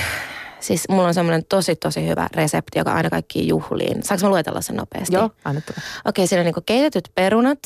Siis 0.60 0.90
mulla 0.90 1.08
on 1.08 1.14
semmoinen 1.14 1.46
tosi 1.50 1.76
tosi 1.76 2.08
hyvä 2.08 2.28
resepti, 2.34 2.80
joka 2.80 2.94
aina 2.94 3.10
kaikkiin 3.10 3.48
juhliin. 3.48 4.04
Saanko 4.04 4.26
mä 4.26 4.30
luetella 4.30 4.62
sen 4.62 4.76
nopeasti? 4.76 5.16
Joo, 5.16 5.30
anna 5.46 5.62
Okei, 5.68 5.84
okay, 6.06 6.28
siinä 6.28 6.42
on 6.42 6.46
niin 6.46 6.66
keitetyt 6.66 7.12
perunat, 7.16 7.60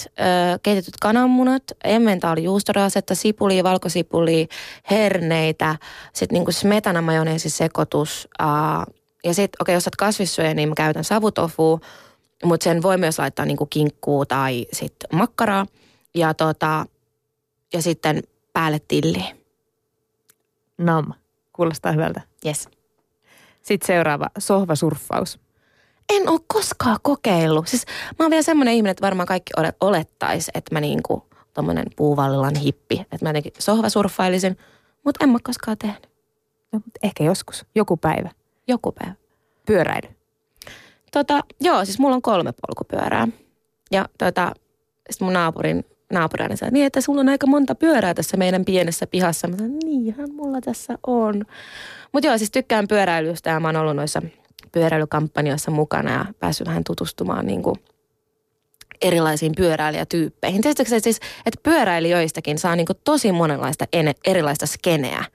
keitetyt 0.64 0.94
kananmunat, 1.02 1.64
emmentaalijuustoraasetta, 1.84 3.16
sipulia, 3.16 3.64
valkosipulia, 3.64 4.46
herneitä, 4.92 5.76
sitten 6.14 6.44
niin 6.44 6.54
smetana 6.54 7.02
majoneesisekoitus. 7.02 8.28
ja 9.24 9.34
sitten, 9.34 9.58
okei, 9.62 9.74
okay, 9.74 9.76
jos 9.76 9.88
olet 9.88 9.96
kasvissyöjä, 9.96 10.54
niin 10.54 10.70
mä 10.70 10.76
käytän 10.76 11.04
savutofua, 11.04 11.80
mutta 12.44 12.64
sen 12.64 12.82
voi 12.82 12.98
myös 12.98 13.20
laittaa 13.20 13.46
niin 13.46 13.70
kinkkuu 13.70 14.26
tai 14.26 14.66
sitten 14.74 15.10
makkaraa. 15.14 15.66
Ja, 16.16 16.34
tota, 16.34 16.86
ja 17.74 17.82
sitten 17.82 18.24
päälle 18.54 18.80
tilliä. 18.88 19.45
Nam. 20.78 21.14
Kuulostaa 21.54 21.92
hyvältä. 21.92 22.22
Yes. 22.46 22.70
Sitten 23.62 23.88
seuraava, 23.88 24.26
sohvasurffaus. 24.38 25.40
En 26.10 26.30
ole 26.30 26.40
koskaan 26.48 26.98
kokeillut. 27.02 27.68
Siis 27.68 27.86
mä 28.20 28.26
oon 28.26 28.32
vielä 28.32 28.44
semmoinen 28.44 28.74
ihminen, 28.74 28.92
että 28.92 29.06
varmaan 29.06 29.28
kaikki 29.28 29.54
olettaisi, 29.82 30.52
että 30.54 30.76
mä 30.76 30.82
niinku 30.82 31.30
tommonen 31.54 31.86
puuvallilan 31.96 32.56
hippi. 32.56 33.00
Että 33.00 33.18
mä 33.22 33.30
jotenkin 33.30 33.54
sohvasurffailisin, 33.60 34.58
mutta 35.04 35.24
en 35.24 35.30
mä 35.30 35.38
koskaan 35.44 35.78
tehnyt. 35.78 36.10
No, 36.72 36.80
ehkä 37.04 37.24
joskus. 37.24 37.66
Joku 37.76 37.98
päivä. 37.98 38.30
Joku 38.68 38.92
päivä. 38.92 39.16
Pyöräily. 39.66 40.16
Tota, 41.12 41.42
joo, 41.62 41.86
siis 41.86 42.00
mulla 42.00 42.16
on 42.16 42.22
kolme 42.22 42.54
polkupyörää. 42.68 43.28
Ja 43.92 44.10
tota, 44.18 44.52
sitten 45.10 45.26
mun 45.26 45.34
naapurin 45.34 45.86
naapurani 46.14 46.58
sanoi, 46.58 46.72
niin 46.72 46.86
että 46.86 47.02
sulla 47.02 47.22
on 47.22 47.30
aika 47.30 47.48
monta 47.48 47.76
pyörää 47.76 48.14
tässä 48.14 48.38
meidän 48.38 48.66
pienessä 48.66 49.08
pihassa. 49.08 49.48
Mä 49.48 49.58
sanoin, 49.58 49.80
niinhän 49.84 50.34
mulla 50.34 50.62
tässä 50.62 50.98
on. 51.08 51.46
Mutta 52.12 52.28
joo, 52.28 52.38
siis 52.38 52.52
tykkään 52.52 52.88
pyöräilystä 52.88 53.50
ja 53.50 53.60
mä 53.60 53.68
oon 53.68 53.76
ollut 53.76 53.96
noissa 53.96 54.22
pyöräilykampanjoissa 54.72 55.72
mukana 55.72 56.12
ja 56.12 56.26
päässyt 56.40 56.68
vähän 56.68 56.84
tutustumaan 56.84 57.46
niin 57.46 57.64
kuin 57.64 57.76
erilaisiin 59.02 59.52
pyöräilijätyyppeihin. 59.58 60.62
Tiedätkö 60.62 61.00
siis, 61.00 61.20
että 61.46 61.60
pyöräilijöistäkin 61.64 62.60
saa 62.60 62.76
niin 62.76 62.86
kuin 62.86 63.00
tosi 63.04 63.32
monenlaista 63.32 63.86
erilaista 64.26 64.68
skeneä. 64.68 65.26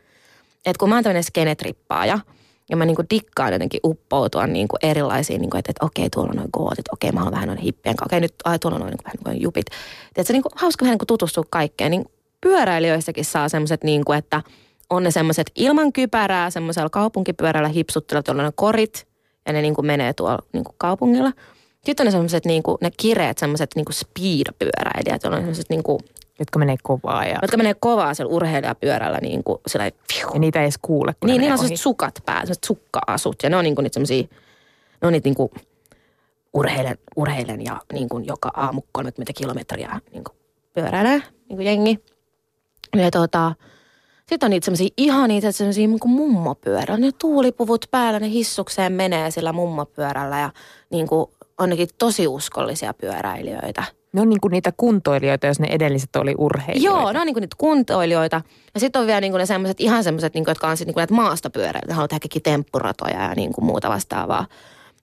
Että 0.66 0.78
kun 0.78 0.88
mä 0.88 0.94
oon 0.94 1.04
tämmöinen 1.04 1.24
skenetrippaaja– 1.24 2.18
ja 2.70 2.76
mä 2.76 2.84
niinku 2.84 3.02
dikkaan 3.10 3.52
jotenkin 3.52 3.80
uppoutua 3.84 4.46
niinku 4.46 4.76
erilaisiin, 4.82 5.40
niinku, 5.40 5.56
että, 5.56 5.70
että 5.70 5.86
okei, 5.86 6.10
tuolla 6.10 6.30
on 6.30 6.36
noin 6.36 6.50
gootit, 6.52 6.88
okei, 6.92 7.12
mä 7.12 7.20
haluan 7.20 7.34
vähän 7.34 7.48
noin 7.48 7.58
hippien 7.58 7.96
kanssa, 7.96 8.16
okei, 8.16 8.20
nyt 8.20 8.34
ai, 8.44 8.58
tuolla 8.58 8.76
on 8.76 8.80
noin 8.80 8.90
niinku, 8.90 9.04
vähän 9.04 9.16
noin 9.24 9.42
jupit. 9.42 9.66
Tiedätkö, 10.14 10.32
niinku, 10.32 10.48
hauska 10.54 10.84
vähän 10.84 10.92
niinku 10.92 11.06
tutustua 11.06 11.44
kaikkeen. 11.50 11.90
Niin 11.90 12.04
pyöräilijöissäkin 12.40 13.24
saa 13.24 13.48
semmoiset, 13.48 13.84
niinku, 13.84 14.12
että 14.12 14.42
on 14.90 15.02
ne 15.02 15.10
semmoiset 15.10 15.50
ilman 15.56 15.92
kypärää, 15.92 16.50
semmoisella 16.50 16.90
kaupunkipyörällä 16.90 17.68
hipsuttelevat, 17.68 18.26
joilla 18.26 18.46
on 18.46 18.52
korit, 18.54 19.06
ja 19.46 19.52
ne 19.52 19.62
niinku 19.62 19.82
menee 19.82 20.12
tuolla 20.12 20.38
niinku 20.52 20.74
kaupungilla. 20.78 21.32
Sitten 21.84 22.04
on 22.04 22.06
ne 22.06 22.10
semmoiset 22.10 22.44
niinku, 22.44 22.78
ne 22.80 22.90
kireet 22.96 23.38
semmoiset 23.38 23.70
niinku 23.76 23.92
speed-pyöräilijät, 23.92 25.22
joilla 25.22 25.36
on 25.36 25.42
semmoiset 25.42 25.70
niinku 25.70 26.00
Jotka 26.40 26.58
menee 26.58 26.76
kovaa. 26.82 27.24
Ja... 27.24 27.38
Jotka 27.42 27.56
menee 27.56 27.74
kovaa 27.74 28.14
siellä 28.14 28.34
urheilijapyörällä 28.34 29.18
niin 29.22 29.44
kuin 29.44 29.58
sillä 29.66 29.84
Ja 30.34 30.38
niitä 30.38 30.58
ei 30.58 30.64
edes 30.64 30.78
kuule, 30.82 31.14
kun 31.20 31.26
Niin, 31.26 31.40
niillä 31.40 31.54
on 31.54 31.58
sellaiset 31.58 31.82
sukat 31.82 32.14
päällä, 32.26 32.40
sellaiset 32.40 32.64
sukka-asut. 32.64 33.36
Ja 33.42 33.50
ne 33.50 33.56
on 33.56 33.64
niin 33.64 33.74
kuin 33.74 33.82
niitä 33.82 33.94
semmoisia, 33.94 34.22
ne 35.02 35.06
on 35.06 35.12
niitä 35.12 35.28
niin 35.28 35.34
kuin 35.34 35.50
urheilen, 36.52 36.98
urheilen 37.16 37.64
ja 37.64 37.80
niin 37.92 38.08
kuin 38.08 38.26
joka 38.26 38.50
aamu 38.54 38.82
30 38.92 39.32
kilometriä 39.36 40.00
niin 40.12 40.24
kuin 40.24 40.36
pyöräilee 40.74 41.22
niin 41.48 41.56
kuin 41.56 41.66
jengi. 41.66 41.98
Ja 42.96 43.10
tota, 43.10 43.54
sitten 44.28 44.46
on 44.46 44.50
niitä 44.50 44.64
semmoisia 44.64 44.88
ihan 44.96 45.28
niitä 45.28 45.52
semmoisia 45.52 45.86
niin 45.86 46.00
kuin 46.00 46.12
mummopyörä. 46.12 46.96
Ne 46.96 47.10
tuulipuvut 47.18 47.86
päällä, 47.90 48.20
ne 48.20 48.30
hissukseen 48.30 48.92
menee 48.92 49.30
sillä 49.30 49.52
mummopyörällä 49.52 50.38
ja 50.38 50.50
niin 50.90 51.08
kuin 51.08 51.26
onnekin 51.58 51.88
tosi 51.98 52.26
uskollisia 52.26 52.94
pyöräilijöitä. 52.94 53.84
Ne 54.12 54.20
on 54.20 54.28
niin 54.28 54.40
kuin 54.40 54.50
niitä 54.52 54.72
kuntoilijoita, 54.76 55.46
jos 55.46 55.60
ne 55.60 55.66
edelliset 55.70 56.16
oli 56.16 56.34
urheilijoita. 56.38 57.00
Joo, 57.00 57.12
ne 57.12 57.20
on 57.20 57.26
niin 57.26 57.34
kuin 57.34 57.40
niitä 57.40 57.56
kuntoilijoita. 57.58 58.42
Ja 58.74 58.80
sitten 58.80 59.00
on 59.00 59.06
vielä 59.06 59.20
niin 59.20 59.32
kuin 59.32 59.38
ne 59.38 59.46
semmoiset, 59.46 59.80
ihan 59.80 60.04
semmoiset, 60.04 60.34
niin 60.34 60.44
jotka 60.48 60.68
on 60.68 60.76
sitten 60.76 60.92
niin 60.92 61.00
näitä 61.00 61.14
maastopyöräilijöitä. 61.14 61.88
Ne 61.88 61.94
haluaa 61.94 62.08
tehdä 62.08 62.40
temppuratoja 62.42 63.22
ja 63.22 63.34
niin 63.34 63.52
kuin 63.52 63.64
muuta 63.64 63.88
vastaavaa. 63.88 64.46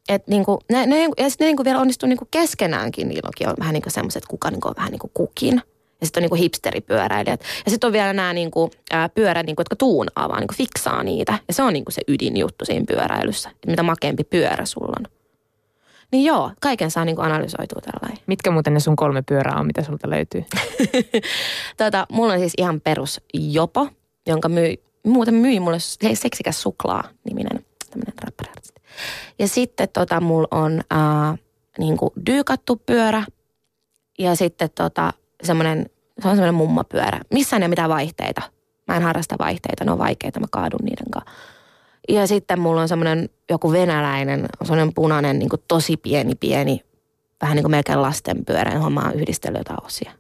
Et 0.10 0.28
niin 0.28 0.46
kuin, 0.46 0.58
ne, 0.72 0.86
ne, 0.86 1.04
ja 1.04 1.30
sitten 1.30 1.46
ne 1.46 1.50
niin 1.50 1.58
kuin 1.58 1.66
vielä 1.66 1.80
onnistuu 1.80 2.10
niin 2.10 2.18
kuin 2.18 2.28
keskenäänkin. 2.32 3.08
Niilläkin 3.08 3.50
on 3.50 3.56
vähän 3.60 3.74
niin 3.74 3.84
kuin 3.84 3.94
semmoiset, 3.94 4.26
kuka 4.26 4.52
niin 4.52 4.62
kuin, 4.62 4.74
vähän 4.78 4.92
niin 4.92 5.00
kuin 5.00 5.12
kukin. 5.14 5.62
Ja 6.02 6.06
sitten 6.06 6.22
on 6.22 6.24
niinku 6.24 6.36
hipsteripyöräilijät. 6.36 7.42
Ja 7.66 7.72
sitten 7.72 7.88
on 7.88 7.94
vielä 7.94 8.14
nämä 8.14 8.34
niinku, 8.34 8.72
ää, 8.92 9.10
pyörät, 9.10 9.46
niinku, 9.46 9.60
jotka 9.62 9.76
tuunaa 9.76 10.30
vaan, 10.30 10.40
niinku 10.40 10.54
fiksaa 10.58 11.04
niitä. 11.04 11.40
Ja 11.48 11.54
se 11.54 11.64
on 11.64 11.74
niinku 11.74 11.92
se 11.92 12.02
ydinjuttu 12.08 12.66
siinä 12.66 12.86
pyöräilyssä. 12.88 13.50
Että 13.50 13.70
mitä 13.70 13.84
makempi 13.84 14.24
pyörä 14.24 14.66
sulla 14.66 14.94
on. 15.00 15.17
Niin 16.12 16.26
joo, 16.26 16.52
kaiken 16.62 16.92
saa 16.92 17.06
niinku 17.06 17.22
analysoitua 17.22 17.82
tällainen. 17.82 18.24
Mitkä 18.28 18.52
muuten 18.52 18.74
ne 18.74 18.80
sun 18.80 18.96
kolme 18.96 19.22
pyörää 19.22 19.60
on, 19.60 19.66
mitä 19.66 19.84
sulta 19.84 20.10
löytyy? 20.10 20.46
tota, 21.78 22.08
mulla 22.12 22.34
on 22.34 22.40
siis 22.40 22.54
ihan 22.58 22.82
perus 22.82 23.22
Jopo, 23.34 23.88
jonka 24.28 24.50
myi, 24.50 24.84
muuten 25.06 25.34
myi 25.34 25.60
mulle 25.60 25.78
Seksikäs 26.14 26.62
suklaa 26.62 27.04
niminen 27.24 27.66
tämmöinen 27.90 28.14
räppäriartisti. 28.24 28.82
Ja 29.40 29.48
sitten 29.48 29.90
tota, 29.94 30.22
mulla 30.22 30.48
on 30.52 30.82
ää, 30.90 31.38
niinku 31.78 32.14
dyykattu 32.26 32.76
pyörä 32.86 33.24
ja 34.20 34.36
sitten 34.36 34.70
tota, 34.76 35.14
semmoinen, 35.44 35.86
se 36.22 36.28
on 36.28 36.36
semmoinen 36.36 36.56
mummapyörä. 36.56 37.20
Missään 37.34 37.62
ei 37.62 37.66
ole 37.66 37.70
mitään 37.70 37.90
vaihteita. 37.90 38.42
Mä 38.88 38.96
en 38.96 39.04
harrasta 39.04 39.36
vaihteita, 39.40 39.86
ne 39.86 39.92
on 39.92 39.98
vaikeita, 39.98 40.40
mä 40.40 40.46
kaadun 40.52 40.80
niiden 40.84 41.12
kanssa. 41.12 41.32
Ja 42.10 42.28
sitten 42.28 42.60
mulla 42.60 42.82
on 42.82 42.88
semmoinen 42.88 43.30
joku 43.50 43.72
venäläinen, 43.72 44.46
semmoinen 44.64 44.94
punainen, 44.94 45.40
niin 45.40 45.50
tosi 45.68 45.98
pieni, 45.98 46.36
pieni, 46.36 46.82
vähän 47.42 47.56
niin 47.56 47.64
kuin 47.64 47.72
melkein 47.72 48.02
lastenpyörä, 48.02 48.74
johon 48.74 48.94
mä 48.94 49.02
oon 49.02 49.14
yhdistellyt 49.14 49.60
jotain 49.60 49.86
osia. 49.86 50.12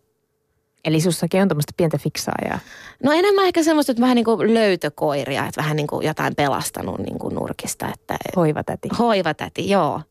Eli 0.85 1.01
sussakin 1.01 1.41
on 1.41 1.47
tämmöistä 1.47 1.73
pientä 1.77 1.97
fiksaajaa. 1.97 2.59
No 3.03 3.11
enemmän 3.11 3.45
ehkä 3.45 3.63
semmoista, 3.63 3.91
että 3.91 4.01
vähän 4.01 4.15
niin 4.15 4.25
kuin 4.25 4.53
löytökoiria, 4.53 5.45
että 5.45 5.61
vähän 5.61 5.75
niin 5.75 5.87
kuin 5.87 6.07
jotain 6.07 6.35
pelastanut 6.35 6.99
niin 6.99 7.19
kuin 7.19 7.35
nurkista. 7.35 7.87
Että, 7.93 8.17
Hoivatäti. 8.35 8.89
Hoivatäti, 8.99 9.69
joo. 9.69 10.01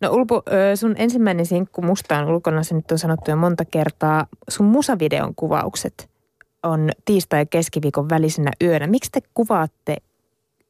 No 0.00 0.10
Ulpu, 0.10 0.42
sun 0.74 0.94
ensimmäinen 0.98 1.46
sinkku 1.46 1.82
Mustaan 1.82 2.28
ulkona, 2.28 2.62
se 2.62 2.74
nyt 2.74 2.90
on 2.90 2.98
sanottu 2.98 3.30
jo 3.30 3.36
monta 3.36 3.64
kertaa. 3.64 4.26
Sun 4.48 4.66
musavideon 4.66 5.34
kuvaukset 5.34 6.10
on 6.62 6.90
tiistai- 7.04 7.40
ja 7.40 7.46
keskiviikon 7.46 8.08
välisenä 8.08 8.50
yönä. 8.62 8.86
Miksi 8.86 9.10
te 9.10 9.20
kuvaatte 9.34 9.96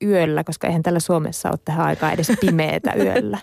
yöllä, 0.04 0.44
koska 0.44 0.66
eihän 0.66 0.82
tällä 0.82 1.00
Suomessa 1.00 1.48
ole 1.48 1.58
tähän 1.64 1.86
aikaan 1.86 2.14
edes 2.14 2.32
pimeätä 2.40 2.92
yöllä? 3.04 3.38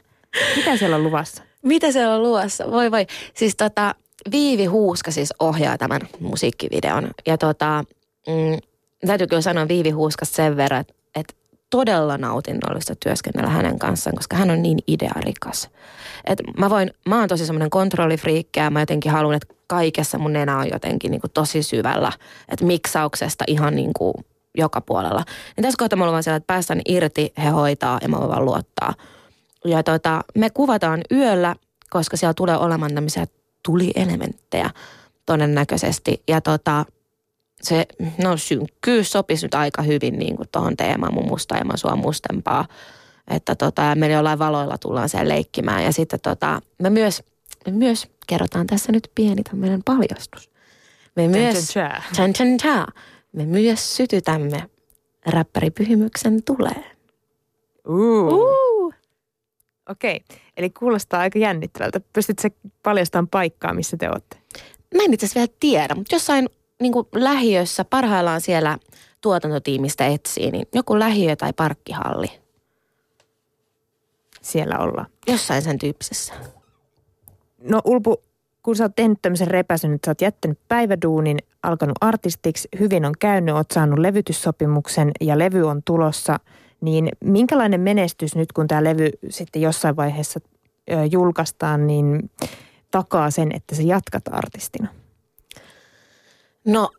Mitä 0.56 0.78
siellä 0.78 0.95
on 0.95 1.04
luvassa? 1.04 1.43
Mitä 1.63 1.91
siellä 1.91 2.15
on 2.15 2.24
luvassa? 2.24 2.71
Voi 2.71 2.91
voi. 2.91 3.06
Siis 3.34 3.56
tota, 3.56 3.95
Viivi 4.32 4.65
Huuska 4.65 5.12
siis 5.12 5.34
ohjaa 5.39 5.78
tämän 5.78 6.02
musiikkivideon. 6.19 7.08
Ja 7.28 7.38
tota, 7.38 7.84
mm, 8.28 8.60
täytyy 9.08 9.28
kyllä 9.28 9.41
sanoa 9.41 9.67
Viivi 9.67 9.89
Huuskasta 9.89 10.36
sen 10.36 10.58
verran, 10.58 10.82
että, 10.82 10.93
että 11.15 11.34
todella 11.69 12.17
nautinnollista 12.17 12.95
työskennellä 12.95 13.50
hänen 13.50 13.80
kanssaan, 13.80 14.15
koska 14.15 14.36
hän 14.36 14.50
on 14.50 14.63
niin 14.63 14.80
idearikas. 14.88 15.69
Et 16.26 16.39
mä, 16.58 16.69
voin, 16.69 16.91
mä 17.06 17.19
oon 17.19 17.30
tosi 17.30 17.45
semmoinen 17.45 17.69
kontrollifriikki 17.69 18.60
ja 18.60 18.69
mä 18.69 18.80
jotenkin 18.80 19.12
haluan, 19.12 19.36
että 19.36 19.54
kaikessa 19.67 20.17
mun 20.17 20.34
nenä 20.34 20.58
on 20.58 20.69
jotenkin 20.74 21.12
niin 21.12 21.21
kuin 21.21 21.32
tosi 21.32 21.63
syvällä. 21.63 22.12
Että 22.50 22.65
miksauksesta 22.65 23.43
ihan 23.47 23.76
niin 23.76 23.93
kuin 23.93 24.13
joka 24.58 24.82
puolella. 24.82 25.24
Niin 25.58 25.64
tässä 25.64 25.78
kohtaa 25.78 25.98
mulla 25.98 26.12
on 26.12 26.24
siellä, 26.24 26.38
että 26.38 26.48
päästään 26.48 26.82
irti, 26.86 27.34
he 27.44 27.50
hoitaa 27.50 28.00
ja 28.02 28.10
mä 28.10 28.18
voin 28.18 28.30
vaan 28.30 28.46
luottaa. 28.46 28.94
Ja 29.66 29.84
tota, 29.84 30.22
me 30.38 30.50
kuvataan 30.50 31.02
yöllä, 31.12 31.56
koska 31.90 32.18
siellä 32.18 32.34
tulee 32.34 32.58
olemaan 32.58 32.94
tämmöisiä 32.94 33.28
tulielementtejä 33.66 34.70
todennäköisesti. 35.26 36.24
Ja 36.28 36.42
tota, 36.42 36.86
se 37.62 37.86
no, 38.24 38.38
synkkyys 38.38 39.12
sopisi 39.12 39.46
nyt 39.46 39.54
aika 39.54 39.82
hyvin 39.82 40.20
niin 40.20 40.36
kuin 40.36 40.50
tuohon 40.52 40.78
teemaan 40.78 41.14
mun 41.14 41.28
musta 41.28 41.56
ja 41.56 41.78
sua 41.78 41.96
mustempaa. 41.96 42.68
Että 43.28 43.56
tota, 43.56 43.96
me 43.96 44.12
jollain 44.12 44.40
valoilla 44.40 44.78
tullaan 44.78 45.10
siellä 45.10 45.34
leikkimään. 45.34 45.84
Ja 45.84 45.94
sitten 45.94 46.20
tota, 46.20 46.62
me 46.80 46.90
myös, 46.90 47.24
me 47.66 47.72
myös 47.72 48.08
kerrotaan 48.28 48.68
tässä 48.68 48.92
nyt 48.92 49.12
pieni 49.16 49.44
tämmöinen 49.44 49.82
paljastus. 49.86 50.50
Me 51.16 51.28
myös, 51.28 51.68
Tchan, 51.68 52.34
tchan, 52.34 52.58
tchan, 52.58 52.88
me 53.32 53.46
myös 53.46 53.98
sytytämme 53.98 54.70
räppäripyhimyksen 55.26 56.44
tuleen. 56.44 56.86
Uh. 57.88 58.34
Uh. 58.34 58.94
Okei, 59.89 60.15
okay. 60.15 60.38
eli 60.58 60.70
kuulostaa 60.70 61.20
aika 61.20 61.39
jännittävältä. 61.39 62.02
Pystytkö 62.13 62.50
paljastamaan 62.84 63.28
paikkaa, 63.28 63.74
missä 63.74 63.98
te 63.98 64.10
olette? 64.10 64.38
Mä 64.96 65.04
en 65.04 65.13
itse 65.13 65.26
asiassa 65.26 65.39
vielä 65.39 65.54
tiedä, 65.60 65.96
mutta 65.96 66.15
jossain 66.15 66.50
niin 66.82 66.94
lähiössä 67.15 67.86
parhaillaan 67.86 68.41
siellä 68.41 68.78
tuotantotiimistä 69.22 70.08
etsii, 70.08 70.52
niin 70.52 70.67
joku 70.74 71.00
lähiö 71.00 71.36
tai 71.36 71.54
parkkihalli. 71.54 72.28
Siellä 74.41 74.78
ollaan. 74.80 75.08
Jossain 75.28 75.62
sen 75.62 75.80
tyyppisessä. 75.80 76.34
No 77.60 77.82
Ulpu, 77.86 78.24
kun 78.63 78.76
sä 78.76 78.84
oot 78.84 78.95
tehnyt 78.95 79.19
tämmöisen 79.21 79.47
repäsyn, 79.47 79.93
että 79.93 80.06
sä 80.06 80.12
oot 80.12 80.21
jättänyt 80.21 80.60
päiväduunin, 80.67 81.38
alkanut 81.63 81.97
artistiksi, 82.02 82.67
hyvin 82.80 83.06
on 83.06 83.13
käynyt, 83.19 83.56
oot 83.56 83.71
saanut 83.74 84.00
levytyssopimuksen 84.00 85.12
ja 85.21 85.39
levy 85.39 85.63
on 85.63 85.82
tulossa, 85.86 86.39
niin 86.82 87.10
minkälainen 87.24 87.82
menestys 87.82 88.36
nyt, 88.36 88.52
kun 88.52 88.67
tämä 88.67 88.84
levy 88.84 89.10
sitten 89.30 89.62
jossain 89.62 89.95
vaiheessa 89.95 90.39
julkaistaan, 91.12 91.88
niin 91.88 92.32
takaa 92.91 93.32
sen, 93.32 93.52
että 93.56 93.76
sä 93.76 93.82
jatkat 93.82 94.24
artistina? 94.32 94.88
No 96.65 96.89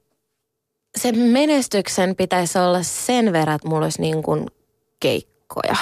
sen 0.97 1.19
menestyksen 1.19 2.17
pitäisi 2.17 2.59
olla 2.59 2.83
sen 2.83 3.33
verran, 3.33 3.57
että 3.57 3.69
mulla 3.69 3.87
olisi 3.87 4.01
niin 4.01 4.23
kuin 4.23 4.47
keikkoja. 5.01 5.77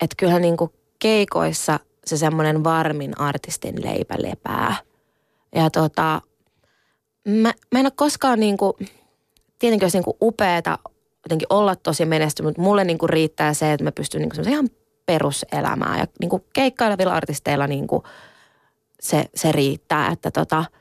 Että 0.00 0.14
kyllähän 0.16 0.42
niin 0.42 0.56
kuin 0.56 0.70
keikoissa 0.98 1.80
se 2.06 2.16
semmoinen 2.16 2.64
varmin 2.64 3.20
artistin 3.20 3.84
leipä 3.84 4.14
lepää. 4.18 4.76
Ja 5.54 5.70
tota, 5.70 6.22
mä, 7.28 7.52
mä 7.72 7.78
en 7.80 7.86
ole 7.86 7.92
koskaan 7.96 8.40
niin 8.40 8.56
kuin, 8.56 8.72
tietenkin 9.58 9.84
olisi 9.84 9.96
niin 9.98 10.04
kuin 10.04 10.16
upeata 10.22 10.78
jotenkin 11.24 11.46
olla 11.50 11.76
tosi 11.76 12.04
menestynyt, 12.04 12.48
mutta 12.48 12.62
mulle 12.62 12.84
niin 12.84 12.98
kuin 12.98 13.10
riittää 13.10 13.54
se, 13.54 13.72
että 13.72 13.84
mä 13.84 13.92
pystyn 13.92 14.20
niin 14.20 14.30
kuin 14.30 14.48
ihan 14.48 14.68
peruselämään. 15.06 15.98
Ja 15.98 16.06
niin 16.20 16.30
kuin 16.30 16.44
keikkailevilla 16.52 17.14
artisteilla 17.14 17.66
niin 17.66 17.86
kuin 17.86 18.02
se, 19.00 19.24
se 19.34 19.52
riittää, 19.52 20.10
että 20.12 20.30
tota– 20.30 20.64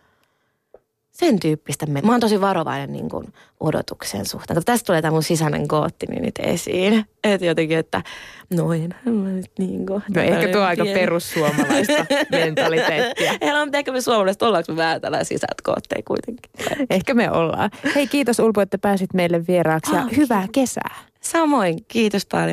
sen 1.15 1.39
tyyppistä. 1.39 1.85
Mä 1.85 2.11
oon 2.11 2.19
tosi 2.19 2.41
varovainen 2.41 2.93
niin 2.93 3.09
kuin 3.09 3.33
odotuksen 3.59 4.25
suhteen. 4.25 4.63
Tästä 4.65 4.85
tulee 4.85 5.01
tämä 5.01 5.11
mun 5.11 5.23
sisäinen 5.23 5.65
goottini 5.69 6.19
nyt 6.19 6.35
esiin. 6.39 7.05
Että 7.23 7.45
jotenkin, 7.45 7.77
että 7.77 8.03
noin. 8.53 8.95
Niin 9.59 9.85
kuin, 9.85 10.03
no 10.15 10.21
ehkä 10.21 10.47
tuo 10.51 10.61
aika 10.61 10.83
perussuomalaista 10.93 12.05
mentaliteettia. 12.31 13.31
Heillä 13.41 13.61
on 13.61 13.69
ehkä 13.73 13.91
me 13.91 14.01
suomalaiset, 14.01 14.41
ollaanko 14.41 14.71
me 14.71 14.77
vähän 14.77 15.01
tällaisia 15.01 15.37
sisät 15.37 15.61
kootteja 15.63 16.03
kuitenkin. 16.07 16.51
Ehkä 16.89 17.13
me 17.13 17.31
ollaan. 17.31 17.69
Hei 17.95 18.07
kiitos 18.07 18.39
Ulpo, 18.39 18.61
että 18.61 18.77
pääsit 18.77 19.13
meille 19.13 19.47
vieraaksi 19.47 19.95
ja 19.95 20.01
Ah, 20.01 20.17
hyvää 20.17 20.47
kesää. 20.51 20.95
Samoin, 21.21 21.85
kiitos 21.87 22.25
paljon. 22.25 22.49